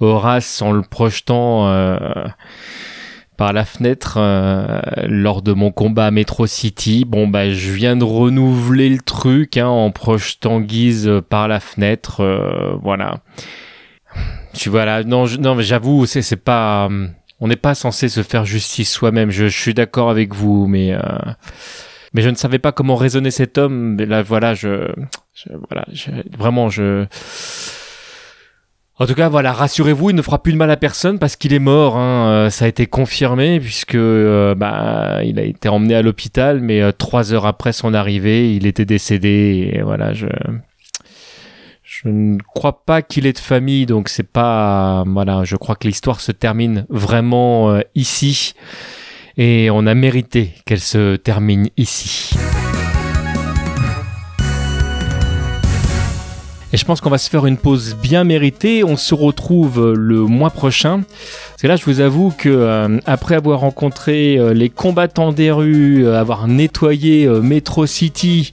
Horace 0.00 0.60
en 0.60 0.72
le 0.72 0.82
projetant 0.82 1.68
par 3.36 3.52
la 3.52 3.64
fenêtre 3.64 4.16
euh, 4.18 4.80
lors 5.06 5.42
de 5.42 5.52
mon 5.52 5.70
combat 5.70 6.06
à 6.06 6.10
Metro 6.10 6.46
City. 6.46 7.04
Bon 7.06 7.28
bah 7.28 7.50
je 7.50 7.70
viens 7.72 7.96
de 7.96 8.04
renouveler 8.04 8.88
le 8.88 9.00
truc 9.00 9.56
hein, 9.56 9.66
en 9.68 9.90
projetant 9.90 10.60
Guise 10.60 11.10
par 11.28 11.48
la 11.48 11.60
fenêtre. 11.60 12.20
euh, 12.22 12.74
voilà. 12.82 13.20
Tu 14.54 14.70
vois 14.70 14.84
là, 14.86 15.02
non, 15.04 15.26
je- 15.26 15.36
non 15.38 15.54
mais 15.54 15.62
j'avoue, 15.62 16.06
c'est 16.06 16.22
c'est 16.22 16.36
pas, 16.36 16.88
euh, 16.90 17.06
on 17.40 17.48
n'est 17.48 17.56
pas 17.56 17.74
censé 17.74 18.08
se 18.08 18.22
faire 18.22 18.44
justice 18.46 18.90
soi-même. 18.90 19.30
Je, 19.30 19.48
je 19.48 19.58
suis 19.60 19.74
d'accord 19.74 20.08
avec 20.08 20.34
vous, 20.34 20.66
mais 20.66 20.94
euh, 20.94 21.00
mais 22.14 22.22
je 22.22 22.30
ne 22.30 22.34
savais 22.36 22.58
pas 22.58 22.72
comment 22.72 22.96
raisonner 22.96 23.30
cet 23.30 23.58
homme. 23.58 23.98
Là, 23.98 24.22
voilà, 24.22 24.54
je, 24.54 24.88
je- 25.34 25.52
voilà, 25.68 25.84
je- 25.92 26.10
vraiment, 26.38 26.70
je. 26.70 27.04
En 28.98 29.06
tout 29.06 29.14
cas, 29.14 29.28
voilà, 29.28 29.52
rassurez-vous, 29.52 30.10
il 30.10 30.16
ne 30.16 30.22
fera 30.22 30.42
plus 30.42 30.52
de 30.54 30.56
mal 30.56 30.70
à 30.70 30.76
personne 30.78 31.18
parce 31.18 31.36
qu'il 31.36 31.52
est 31.52 31.58
mort. 31.58 31.98
hein. 31.98 32.28
Euh, 32.30 32.50
ça 32.50 32.64
a 32.64 32.68
été 32.68 32.86
confirmé 32.86 33.60
puisque 33.60 33.94
euh, 33.94 34.54
bah, 34.54 35.20
il 35.22 35.38
a 35.38 35.42
été 35.42 35.68
emmené 35.68 35.94
à 35.94 36.00
l'hôpital, 36.00 36.60
mais 36.60 36.80
euh, 36.80 36.92
trois 36.92 37.34
heures 37.34 37.44
après 37.44 37.72
son 37.74 37.92
arrivée, 37.92 38.54
il 38.54 38.66
était 38.66 38.86
décédé. 38.86 39.70
Et 39.74 39.82
voilà, 39.82 40.12
je. 40.12 40.26
Je 41.82 42.08
ne 42.08 42.36
crois 42.54 42.84
pas 42.84 43.00
qu'il 43.00 43.26
ait 43.26 43.32
de 43.32 43.38
famille, 43.38 43.86
donc 43.86 44.08
c'est 44.08 44.28
pas. 44.30 45.04
Voilà, 45.06 45.44
je 45.44 45.56
crois 45.56 45.76
que 45.76 45.86
l'histoire 45.86 46.20
se 46.20 46.32
termine 46.32 46.84
vraiment 46.90 47.70
euh, 47.70 47.80
ici. 47.94 48.54
Et 49.36 49.68
on 49.70 49.86
a 49.86 49.94
mérité 49.94 50.52
qu'elle 50.64 50.80
se 50.80 51.16
termine 51.16 51.68
ici. 51.76 52.34
Je 56.76 56.84
pense 56.84 57.00
qu'on 57.00 57.10
va 57.10 57.18
se 57.18 57.30
faire 57.30 57.46
une 57.46 57.56
pause 57.56 57.96
bien 58.00 58.22
méritée. 58.22 58.84
On 58.84 58.96
se 58.96 59.14
retrouve 59.14 59.94
le 59.94 60.20
mois 60.20 60.50
prochain. 60.50 61.02
Parce 61.50 61.62
que 61.62 61.66
là, 61.66 61.76
je 61.76 61.84
vous 61.86 62.00
avoue 62.00 62.32
que 62.36 62.50
euh, 62.50 62.98
après 63.06 63.34
avoir 63.34 63.60
rencontré 63.60 64.36
euh, 64.36 64.52
les 64.52 64.68
combattants 64.68 65.32
des 65.32 65.50
rues, 65.50 66.06
euh, 66.06 66.20
avoir 66.20 66.46
nettoyé 66.46 67.24
euh, 67.24 67.40
Metro 67.40 67.86
City 67.86 68.50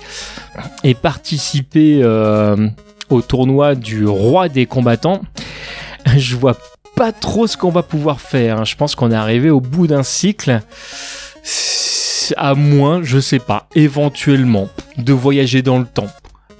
et 0.86 0.94
participé 0.94 2.00
euh, 2.02 2.70
au 3.10 3.22
tournoi 3.22 3.76
du 3.76 4.08
roi 4.08 4.48
des 4.48 4.66
combattants, 4.66 5.22
je 6.18 6.36
vois 6.38 6.58
pas 6.96 7.12
trop 7.12 7.46
ce 7.46 7.58
qu'on 7.58 7.72
va 7.72 7.84
pouvoir 7.84 8.22
faire. 8.22 8.62
hein. 8.62 8.64
Je 8.64 8.76
pense 8.76 8.96
qu'on 8.96 9.12
est 9.12 9.16
arrivé 9.16 9.50
au 9.50 9.60
bout 9.60 9.86
d'un 9.86 10.04
cycle. 10.04 10.62
À 12.38 12.56
moins, 12.56 13.02
je 13.04 13.20
sais 13.20 13.40
pas, 13.40 13.68
éventuellement, 13.76 14.70
de 14.98 15.12
voyager 15.12 15.62
dans 15.62 15.78
le 15.78 15.86
temps. 15.86 16.08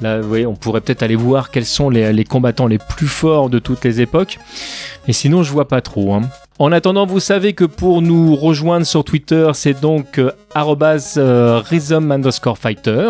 Là, 0.02 0.20
vous 0.20 0.28
voyez, 0.28 0.46
on 0.46 0.56
pourrait 0.56 0.82
peut-être 0.82 1.04
aller 1.04 1.16
voir 1.16 1.52
quels 1.52 1.66
sont 1.66 1.90
les, 1.90 2.24
combattants 2.26 2.68
les 2.68 2.78
plus 2.78 3.08
forts 3.08 3.50
de 3.50 3.60
toutes 3.60 3.84
les 3.86 4.02
époques. 4.02 4.40
Et 5.08 5.14
sinon, 5.14 5.44
je 5.44 5.52
vois 5.52 5.68
pas 5.68 5.82
trop. 5.82 6.14
hein. 6.14 6.24
En 6.60 6.72
attendant, 6.72 7.08
vous 7.08 7.20
savez 7.20 7.54
que 7.54 7.66
pour 7.66 8.04
nous 8.04 8.36
rejoindre 8.36 8.86
sur 8.86 9.04
Twitter, 9.04 9.50
c'est 9.54 9.82
donc 9.82 10.20
euh, 10.20 10.32
euh, 10.56 11.62
underscore 12.12 12.60
fighter. 12.60 13.10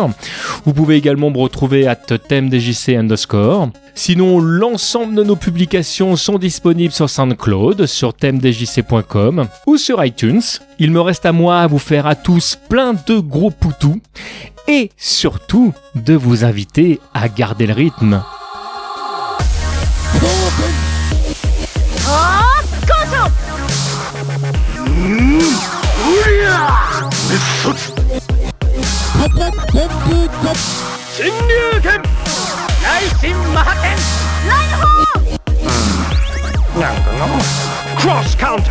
Vous 0.64 0.72
pouvez 0.72 0.96
également 0.96 1.30
me 1.30 1.36
retrouver 1.38 1.86
at 1.86 1.96
thèmedjc 1.96 2.88
underscore. 2.96 3.68
Sinon, 3.94 4.40
l'ensemble 4.40 5.14
de 5.14 5.22
nos 5.22 5.36
publications 5.36 6.16
sont 6.16 6.38
disponibles 6.38 6.94
sur 6.94 7.10
SoundCloud, 7.10 7.84
sur 7.84 8.14
thèmedjc.com 8.14 9.46
ou 9.66 9.76
sur 9.76 10.02
iTunes. 10.02 10.42
Il 10.78 10.90
me 10.90 11.00
reste 11.02 11.26
à 11.26 11.32
moi 11.32 11.60
à 11.60 11.66
vous 11.66 11.78
faire 11.78 12.06
à 12.06 12.14
tous 12.14 12.58
plein 12.68 12.94
de 12.94 13.18
gros 13.18 13.50
poutous 13.50 14.00
et 14.68 14.90
surtout 14.96 15.72
de 15.94 16.14
vous 16.14 16.44
inviter 16.44 17.00
à 17.12 17.28
garder 17.28 17.66
le 17.66 17.74
rythme. 17.74 18.22
Cross 37.98 38.36
counter. 38.36 38.70